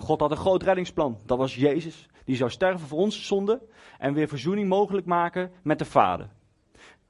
God 0.00 0.20
had 0.20 0.30
een 0.30 0.36
groot 0.36 0.62
reddingsplan. 0.62 1.18
Dat 1.26 1.38
was 1.38 1.54
Jezus. 1.54 2.08
Die 2.24 2.36
zou 2.36 2.50
sterven 2.50 2.86
voor 2.86 2.98
onze 2.98 3.20
zonde 3.20 3.62
en 3.98 4.14
weer 4.14 4.28
verzoening 4.28 4.68
mogelijk 4.68 5.06
maken 5.06 5.50
met 5.62 5.78
de 5.78 5.84
Vader. 5.84 6.28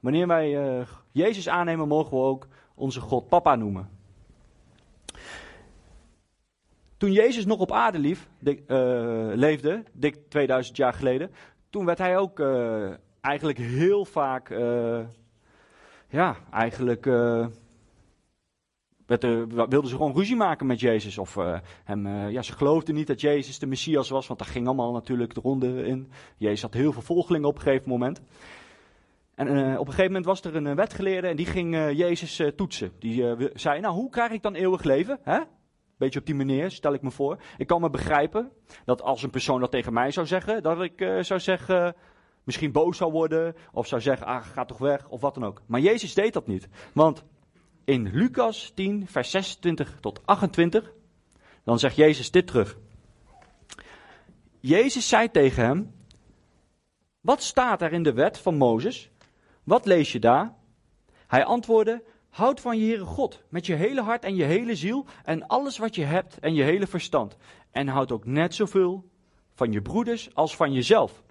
Wanneer 0.01 0.27
wij 0.27 0.79
uh, 0.79 0.87
Jezus 1.11 1.49
aannemen, 1.49 1.88
mogen 1.88 2.11
we 2.11 2.23
ook 2.23 2.47
onze 2.75 3.01
God 3.01 3.29
Papa 3.29 3.55
noemen. 3.55 3.88
Toen 6.97 7.12
Jezus 7.12 7.44
nog 7.44 7.59
op 7.59 7.73
aarde 7.73 7.99
lief, 7.99 8.29
uh, 8.42 8.57
leefde, 9.35 9.83
dik 9.92 10.16
2000 10.29 10.77
jaar 10.77 10.92
geleden, 10.92 11.31
toen 11.70 11.85
werd 11.85 11.99
hij 11.99 12.18
ook 12.18 12.38
uh, 12.38 12.92
eigenlijk 13.20 13.59
heel 13.59 14.05
vaak, 14.05 14.49
ja, 16.09 16.37
eigenlijk 16.51 17.07
wilden 19.07 19.87
ze 19.87 19.97
gewoon 19.97 20.14
ruzie 20.14 20.37
maken 20.37 20.67
met 20.67 20.81
Jezus. 20.81 21.19
Of 21.19 21.38
hem, 21.85 22.09
ja, 22.09 22.43
ze 22.43 22.53
geloofden 22.53 22.95
niet 22.95 23.07
dat 23.07 23.21
Jezus 23.21 23.59
de 23.59 23.67
Messias 23.67 24.09
was, 24.09 24.27
want 24.27 24.38
daar 24.38 24.49
ging 24.49 24.67
allemaal 24.67 24.93
natuurlijk 24.93 25.35
de 25.35 25.40
ronde 25.40 25.87
in. 25.87 26.11
Jezus 26.37 26.62
had 26.62 26.75
heel 26.75 26.93
veel 26.93 27.03
volgelingen 27.03 27.49
op 27.49 27.55
een 27.55 27.62
gegeven 27.62 27.88
moment. 27.88 28.23
En 29.35 29.49
op 29.79 29.87
een 29.87 29.93
gegeven 29.93 30.05
moment 30.05 30.25
was 30.25 30.43
er 30.43 30.57
een 30.57 30.75
wetgeleerde 30.75 31.29
en 31.29 31.37
die 31.37 31.47
ging 31.47 31.75
Jezus 31.75 32.43
toetsen. 32.57 32.93
Die 32.99 33.37
zei, 33.55 33.81
nou 33.81 33.95
hoe 33.95 34.11
krijg 34.11 34.33
ik 34.33 34.43
dan 34.43 34.55
eeuwig 34.55 34.83
leven? 34.83 35.19
Hè? 35.23 35.40
Beetje 35.97 36.21
op 36.21 36.27
die 36.27 36.35
manier, 36.35 36.71
stel 36.71 36.95
ik 36.95 37.03
me 37.03 37.11
voor. 37.11 37.38
Ik 37.57 37.67
kan 37.67 37.81
me 37.81 37.90
begrijpen 37.90 38.51
dat 38.85 39.03
als 39.03 39.23
een 39.23 39.31
persoon 39.31 39.61
dat 39.61 39.71
tegen 39.71 39.93
mij 39.93 40.11
zou 40.11 40.27
zeggen, 40.27 40.62
dat 40.62 40.83
ik 40.83 41.19
zou 41.21 41.40
zeggen, 41.40 41.95
misschien 42.45 42.73
boos 42.73 42.97
zou 42.97 43.12
worden, 43.12 43.55
of 43.73 43.87
zou 43.87 44.01
zeggen, 44.01 44.27
ah, 44.27 44.45
ga 44.45 44.64
toch 44.64 44.79
weg, 44.79 45.09
of 45.09 45.21
wat 45.21 45.35
dan 45.35 45.45
ook. 45.45 45.62
Maar 45.67 45.81
Jezus 45.81 46.14
deed 46.14 46.33
dat 46.33 46.47
niet. 46.47 46.69
Want 46.95 47.25
in 47.85 48.11
Lucas 48.12 48.73
10, 48.75 49.07
vers 49.09 49.31
26 49.31 50.01
tot 50.01 50.27
28. 50.27 50.92
Dan 51.64 51.79
zegt 51.79 51.97
Jezus 51.97 52.31
dit 52.31 52.47
terug. 52.47 52.79
Jezus 54.61 55.09
zei 55.09 55.31
tegen 55.31 55.64
hem: 55.64 55.94
Wat 57.20 57.42
staat 57.42 57.83
er 57.83 57.92
in 57.92 58.03
de 58.03 58.12
wet 58.12 58.38
van 58.38 58.57
Mozes? 58.57 59.11
Wat 59.64 59.87
lees 59.87 60.12
je 60.12 60.18
daar? 60.18 60.55
Hij 61.27 61.44
antwoordde: 61.44 62.03
Houd 62.29 62.61
van 62.61 62.79
je 62.79 62.85
Heere 62.85 63.05
God 63.05 63.42
met 63.49 63.66
je 63.66 63.75
hele 63.75 64.03
hart 64.03 64.25
en 64.25 64.35
je 64.35 64.44
hele 64.44 64.75
ziel 64.75 65.07
en 65.25 65.47
alles 65.47 65.79
wat 65.79 65.94
je 65.94 66.05
hebt 66.05 66.38
en 66.38 66.55
je 66.55 66.62
hele 66.62 66.87
verstand. 66.87 67.37
En 67.70 67.88
houd 67.88 68.12
ook 68.12 68.25
net 68.25 68.55
zoveel 68.55 69.11
van 69.55 69.73
je 69.73 69.83
broeders 69.83 70.35
als 70.35 70.57
van 70.57 70.73
jezelf. 70.73 71.23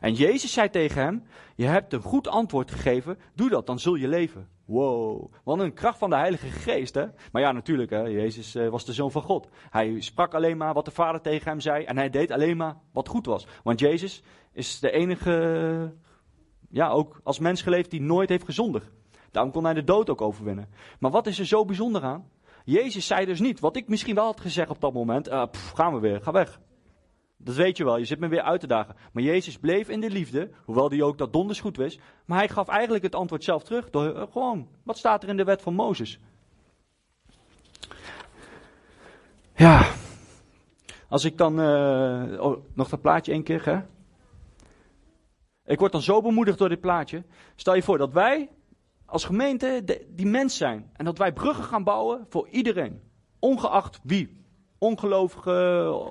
En 0.00 0.14
Jezus 0.14 0.52
zei 0.52 0.70
tegen 0.70 1.02
hem: 1.02 1.22
Je 1.56 1.64
hebt 1.64 1.92
een 1.92 2.02
goed 2.02 2.28
antwoord 2.28 2.70
gegeven, 2.70 3.18
doe 3.34 3.48
dat, 3.48 3.66
dan 3.66 3.78
zul 3.78 3.94
je 3.94 4.08
leven. 4.08 4.48
Wow, 4.68 5.32
wat 5.44 5.58
een 5.58 5.72
kracht 5.72 5.98
van 5.98 6.10
de 6.10 6.16
Heilige 6.16 6.46
Geest, 6.46 6.94
hè? 6.94 7.06
Maar 7.32 7.42
ja, 7.42 7.52
natuurlijk, 7.52 7.90
hè, 7.90 8.02
Jezus 8.02 8.54
eh, 8.54 8.68
was 8.68 8.84
de 8.84 8.92
zoon 8.92 9.10
van 9.10 9.22
God. 9.22 9.48
Hij 9.70 10.00
sprak 10.00 10.34
alleen 10.34 10.56
maar 10.56 10.74
wat 10.74 10.84
de 10.84 10.90
Vader 10.90 11.20
tegen 11.20 11.50
hem 11.50 11.60
zei 11.60 11.84
en 11.84 11.96
hij 11.96 12.10
deed 12.10 12.30
alleen 12.30 12.56
maar 12.56 12.76
wat 12.92 13.08
goed 13.08 13.26
was. 13.26 13.46
Want 13.62 13.80
Jezus 13.80 14.22
is 14.52 14.80
de 14.80 14.90
enige, 14.90 15.92
ja, 16.68 16.88
ook 16.88 17.20
als 17.22 17.38
mens 17.38 17.62
geleefd 17.62 17.90
die 17.90 18.00
nooit 18.00 18.28
heeft 18.28 18.44
gezondigd. 18.44 18.90
Daarom 19.30 19.52
kon 19.52 19.64
hij 19.64 19.74
de 19.74 19.84
dood 19.84 20.10
ook 20.10 20.20
overwinnen. 20.20 20.68
Maar 20.98 21.10
wat 21.10 21.26
is 21.26 21.38
er 21.38 21.46
zo 21.46 21.64
bijzonder 21.64 22.02
aan? 22.02 22.30
Jezus 22.64 23.06
zei 23.06 23.26
dus 23.26 23.40
niet, 23.40 23.60
wat 23.60 23.76
ik 23.76 23.88
misschien 23.88 24.14
wel 24.14 24.24
had 24.24 24.40
gezegd 24.40 24.70
op 24.70 24.80
dat 24.80 24.92
moment, 24.92 25.28
uh, 25.28 25.42
gaan 25.52 25.94
we 25.94 26.00
weer, 26.00 26.22
ga 26.22 26.32
weg. 26.32 26.60
Dat 27.40 27.54
weet 27.54 27.76
je 27.76 27.84
wel, 27.84 27.98
je 27.98 28.04
zit 28.04 28.18
me 28.18 28.28
weer 28.28 28.42
uit 28.42 28.60
te 28.60 28.66
dagen. 28.66 28.96
Maar 29.12 29.22
Jezus 29.22 29.58
bleef 29.58 29.88
in 29.88 30.00
de 30.00 30.10
liefde, 30.10 30.50
hoewel 30.64 30.90
hij 30.90 31.02
ook 31.02 31.18
dat 31.18 31.32
donders 31.32 31.60
goed 31.60 31.76
wist. 31.76 32.00
Maar 32.24 32.38
hij 32.38 32.48
gaf 32.48 32.68
eigenlijk 32.68 33.04
het 33.04 33.14
antwoord 33.14 33.44
zelf 33.44 33.62
terug 33.62 33.90
door 33.90 34.14
eh, 34.14 34.32
gewoon, 34.32 34.68
wat 34.82 34.98
staat 34.98 35.22
er 35.22 35.28
in 35.28 35.36
de 35.36 35.44
wet 35.44 35.62
van 35.62 35.74
Mozes? 35.74 36.18
Ja, 39.54 39.90
als 41.08 41.24
ik 41.24 41.38
dan, 41.38 41.60
uh, 41.60 42.40
oh, 42.40 42.64
nog 42.74 42.88
dat 42.88 43.00
plaatje 43.00 43.32
één 43.32 43.42
keer, 43.42 43.64
hè? 43.64 43.80
Ik 45.64 45.78
word 45.78 45.92
dan 45.92 46.02
zo 46.02 46.22
bemoedigd 46.22 46.58
door 46.58 46.68
dit 46.68 46.80
plaatje. 46.80 47.24
Stel 47.56 47.74
je 47.74 47.82
voor 47.82 47.98
dat 47.98 48.12
wij 48.12 48.48
als 49.06 49.24
gemeente 49.24 49.84
die 50.08 50.26
mens 50.26 50.56
zijn. 50.56 50.90
En 50.92 51.04
dat 51.04 51.18
wij 51.18 51.32
bruggen 51.32 51.64
gaan 51.64 51.84
bouwen 51.84 52.26
voor 52.28 52.48
iedereen. 52.48 53.00
Ongeacht 53.38 54.00
wie. 54.02 54.44
Ongelovigen, 54.78 55.86
eh, 55.86 56.06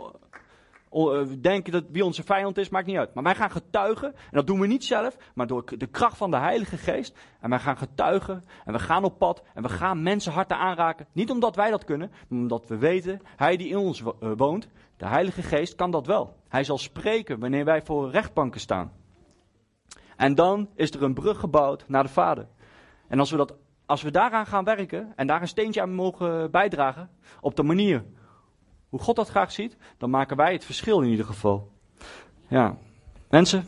denken 1.39 1.71
dat 1.71 1.83
wie 1.91 2.05
onze 2.05 2.23
vijand 2.23 2.57
is, 2.57 2.69
maakt 2.69 2.85
niet 2.85 2.97
uit. 2.97 3.13
Maar 3.13 3.23
wij 3.23 3.35
gaan 3.35 3.51
getuigen, 3.51 4.13
en 4.13 4.31
dat 4.31 4.47
doen 4.47 4.59
we 4.59 4.67
niet 4.67 4.85
zelf, 4.85 5.17
maar 5.33 5.47
door 5.47 5.63
de 5.77 5.87
kracht 5.87 6.17
van 6.17 6.31
de 6.31 6.37
Heilige 6.37 6.77
Geest. 6.77 7.17
En 7.39 7.49
wij 7.49 7.59
gaan 7.59 7.77
getuigen, 7.77 8.43
en 8.65 8.73
we 8.73 8.79
gaan 8.79 9.03
op 9.03 9.17
pad, 9.17 9.43
en 9.53 9.61
we 9.61 9.69
gaan 9.69 10.03
mensen 10.03 10.31
harten 10.31 10.57
aanraken. 10.57 11.07
Niet 11.11 11.31
omdat 11.31 11.55
wij 11.55 11.69
dat 11.69 11.83
kunnen, 11.83 12.11
maar 12.27 12.39
omdat 12.39 12.67
we 12.67 12.77
weten, 12.77 13.21
Hij 13.35 13.57
die 13.57 13.69
in 13.69 13.77
ons 13.77 14.01
eh, 14.01 14.31
woont, 14.37 14.67
de 14.97 15.07
Heilige 15.07 15.41
Geest, 15.41 15.75
kan 15.75 15.91
dat 15.91 16.05
wel. 16.05 16.35
Hij 16.47 16.63
zal 16.63 16.77
spreken 16.77 17.39
wanneer 17.39 17.65
wij 17.65 17.81
voor 17.81 18.09
rechtbanken 18.09 18.59
staan. 18.59 18.91
En 20.15 20.35
dan 20.35 20.69
is 20.75 20.91
er 20.91 21.03
een 21.03 21.13
brug 21.13 21.39
gebouwd 21.39 21.87
naar 21.87 22.03
de 22.03 22.09
Vader. 22.09 22.47
En 23.07 23.19
als 23.19 23.31
we, 23.31 23.37
dat, 23.37 23.55
als 23.85 24.01
we 24.01 24.11
daaraan 24.11 24.45
gaan 24.45 24.63
werken 24.63 25.13
en 25.15 25.27
daar 25.27 25.41
een 25.41 25.47
steentje 25.47 25.81
aan 25.81 25.93
mogen 25.93 26.51
bijdragen, 26.51 27.09
op 27.41 27.55
de 27.55 27.63
manier 27.63 28.03
hoe 28.89 28.99
God 28.99 29.15
dat 29.15 29.29
graag 29.29 29.51
ziet, 29.51 29.77
dan 29.97 30.09
maken 30.09 30.37
wij 30.37 30.53
het 30.53 30.65
verschil 30.65 31.01
in 31.01 31.09
ieder 31.09 31.25
geval. 31.25 31.71
Ja, 32.47 32.77
mensen, 33.29 33.65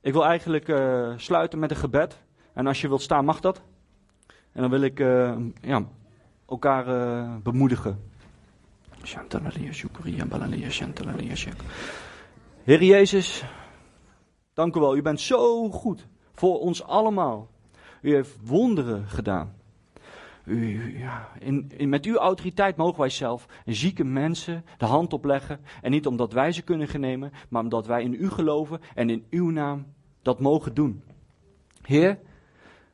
ik 0.00 0.12
wil 0.12 0.24
eigenlijk 0.24 0.68
uh, 0.68 1.12
sluiten 1.16 1.58
met 1.58 1.70
een 1.70 1.76
gebed. 1.76 2.18
En 2.52 2.66
als 2.66 2.80
je 2.80 2.88
wilt 2.88 3.02
staan, 3.02 3.24
mag 3.24 3.40
dat. 3.40 3.62
En 4.52 4.60
dan 4.60 4.70
wil 4.70 4.80
ik 4.80 5.00
uh, 5.00 5.36
ja, 5.60 5.84
elkaar 6.48 6.88
uh, 6.88 7.36
bemoedigen. 7.42 8.10
Heer 12.62 12.82
Jezus, 12.82 13.44
dank 14.52 14.76
u 14.76 14.80
wel. 14.80 14.96
U 14.96 15.02
bent 15.02 15.20
zo 15.20 15.70
goed 15.70 16.06
voor 16.32 16.58
ons 16.60 16.82
allemaal. 16.82 17.48
U 18.00 18.14
heeft 18.14 18.36
wonderen 18.44 19.06
gedaan. 19.06 19.57
U, 20.48 20.98
ja, 20.98 21.28
in, 21.38 21.88
met 21.88 22.04
uw 22.04 22.16
autoriteit 22.16 22.76
mogen 22.76 23.00
wij 23.00 23.08
zelf 23.08 23.46
zieke 23.64 24.04
mensen 24.04 24.64
de 24.76 24.84
hand 24.84 25.12
opleggen. 25.12 25.60
En 25.82 25.90
niet 25.90 26.06
omdat 26.06 26.32
wij 26.32 26.52
ze 26.52 26.62
kunnen 26.62 26.88
genemen, 26.88 27.32
maar 27.48 27.62
omdat 27.62 27.86
wij 27.86 28.02
in 28.02 28.12
u 28.12 28.30
geloven 28.30 28.80
en 28.94 29.10
in 29.10 29.26
uw 29.30 29.50
naam 29.50 29.86
dat 30.22 30.40
mogen 30.40 30.74
doen. 30.74 31.02
Heer, 31.82 32.18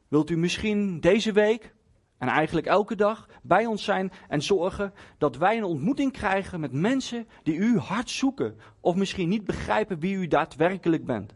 wilt 0.08 0.30
u 0.30 0.36
misschien 0.36 1.00
deze 1.00 1.32
week 1.32 1.74
en 2.18 2.28
eigenlijk 2.28 2.66
elke 2.66 2.94
dag 2.96 3.28
bij 3.42 3.66
ons 3.66 3.84
zijn 3.84 4.12
en 4.28 4.42
zorgen 4.42 4.92
dat 5.18 5.36
wij 5.36 5.56
een 5.56 5.64
ontmoeting 5.64 6.12
krijgen 6.12 6.60
met 6.60 6.72
mensen 6.72 7.26
die 7.42 7.56
u 7.56 7.78
hard 7.78 8.10
zoeken 8.10 8.56
of 8.80 8.94
misschien 8.94 9.28
niet 9.28 9.44
begrijpen 9.44 9.98
wie 9.98 10.16
u 10.16 10.26
daadwerkelijk 10.26 11.04
bent 11.04 11.34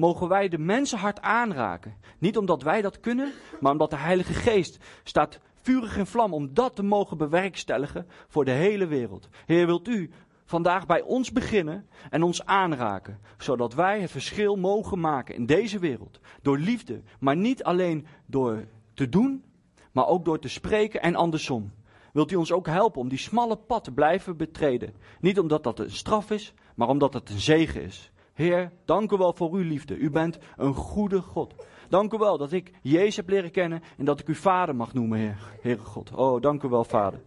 mogen 0.00 0.28
wij 0.28 0.48
de 0.48 0.58
mensen 0.58 0.98
hart 0.98 1.20
aanraken. 1.20 1.94
Niet 2.18 2.36
omdat 2.36 2.62
wij 2.62 2.82
dat 2.82 3.00
kunnen, 3.00 3.32
maar 3.60 3.72
omdat 3.72 3.90
de 3.90 3.96
Heilige 3.96 4.32
Geest 4.32 4.78
staat 5.02 5.40
vurig 5.62 5.96
in 5.96 6.06
vlam 6.06 6.34
om 6.34 6.54
dat 6.54 6.76
te 6.76 6.82
mogen 6.82 7.16
bewerkstelligen 7.16 8.06
voor 8.28 8.44
de 8.44 8.50
hele 8.50 8.86
wereld. 8.86 9.28
Heer, 9.46 9.66
wilt 9.66 9.88
u 9.88 10.10
vandaag 10.44 10.86
bij 10.86 11.02
ons 11.02 11.32
beginnen 11.32 11.86
en 12.10 12.22
ons 12.22 12.44
aanraken, 12.44 13.18
zodat 13.38 13.74
wij 13.74 14.00
het 14.00 14.10
verschil 14.10 14.56
mogen 14.56 15.00
maken 15.00 15.34
in 15.34 15.46
deze 15.46 15.78
wereld. 15.78 16.20
Door 16.42 16.58
liefde, 16.58 17.02
maar 17.18 17.36
niet 17.36 17.64
alleen 17.64 18.06
door 18.26 18.64
te 18.94 19.08
doen, 19.08 19.44
maar 19.92 20.06
ook 20.06 20.24
door 20.24 20.38
te 20.38 20.48
spreken 20.48 21.02
en 21.02 21.14
andersom. 21.14 21.72
Wilt 22.12 22.30
u 22.30 22.34
ons 22.34 22.52
ook 22.52 22.66
helpen 22.66 23.00
om 23.00 23.08
die 23.08 23.18
smalle 23.18 23.56
pad 23.56 23.84
te 23.84 23.92
blijven 23.92 24.36
betreden? 24.36 24.94
Niet 25.20 25.38
omdat 25.38 25.62
dat 25.62 25.78
een 25.78 25.90
straf 25.90 26.30
is, 26.30 26.54
maar 26.74 26.88
omdat 26.88 27.14
het 27.14 27.30
een 27.30 27.40
zegen 27.40 27.82
is. 27.82 28.10
Heer, 28.40 28.72
dank 28.84 29.12
u 29.12 29.16
wel 29.16 29.32
voor 29.32 29.52
uw 29.52 29.62
liefde. 29.62 29.96
U 29.96 30.10
bent 30.10 30.38
een 30.56 30.74
goede 30.74 31.20
God. 31.20 31.54
Dank 31.88 32.12
u 32.12 32.18
wel 32.18 32.38
dat 32.38 32.52
ik 32.52 32.72
Jezus 32.82 33.16
heb 33.16 33.28
leren 33.28 33.50
kennen 33.50 33.82
en 33.96 34.04
dat 34.04 34.20
ik 34.20 34.28
u 34.28 34.34
vader 34.34 34.76
mag 34.76 34.92
noemen, 34.92 35.18
Heer, 35.18 35.38
Heere 35.60 35.82
God. 35.82 36.12
Oh, 36.14 36.40
dank 36.40 36.62
u 36.62 36.68
wel, 36.68 36.84
vader. 36.84 37.20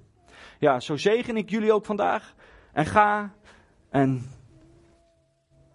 Ja, 0.59 0.79
zo 0.79 0.97
zegen 0.97 1.37
ik 1.37 1.49
jullie 1.49 1.73
ook 1.73 1.85
vandaag. 1.85 2.33
En 2.71 2.85
ga 2.85 3.33
en 3.89 4.21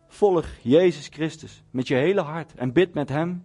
volg 0.08 0.46
Jezus 0.62 1.08
Christus 1.08 1.62
met 1.70 1.88
je 1.88 1.94
hele 1.94 2.20
hart 2.20 2.54
en 2.54 2.72
bid 2.72 2.94
met 2.94 3.08
hem. 3.08 3.44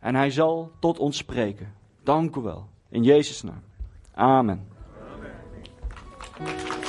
En 0.00 0.14
hij 0.14 0.30
zal 0.30 0.72
tot 0.80 0.98
ons 0.98 1.16
spreken. 1.16 1.74
Dank 2.02 2.36
u 2.36 2.40
wel. 2.40 2.68
In 2.88 3.02
Jezus' 3.02 3.42
naam. 3.42 3.62
Amen. 4.14 4.68
Amen. 6.38 6.79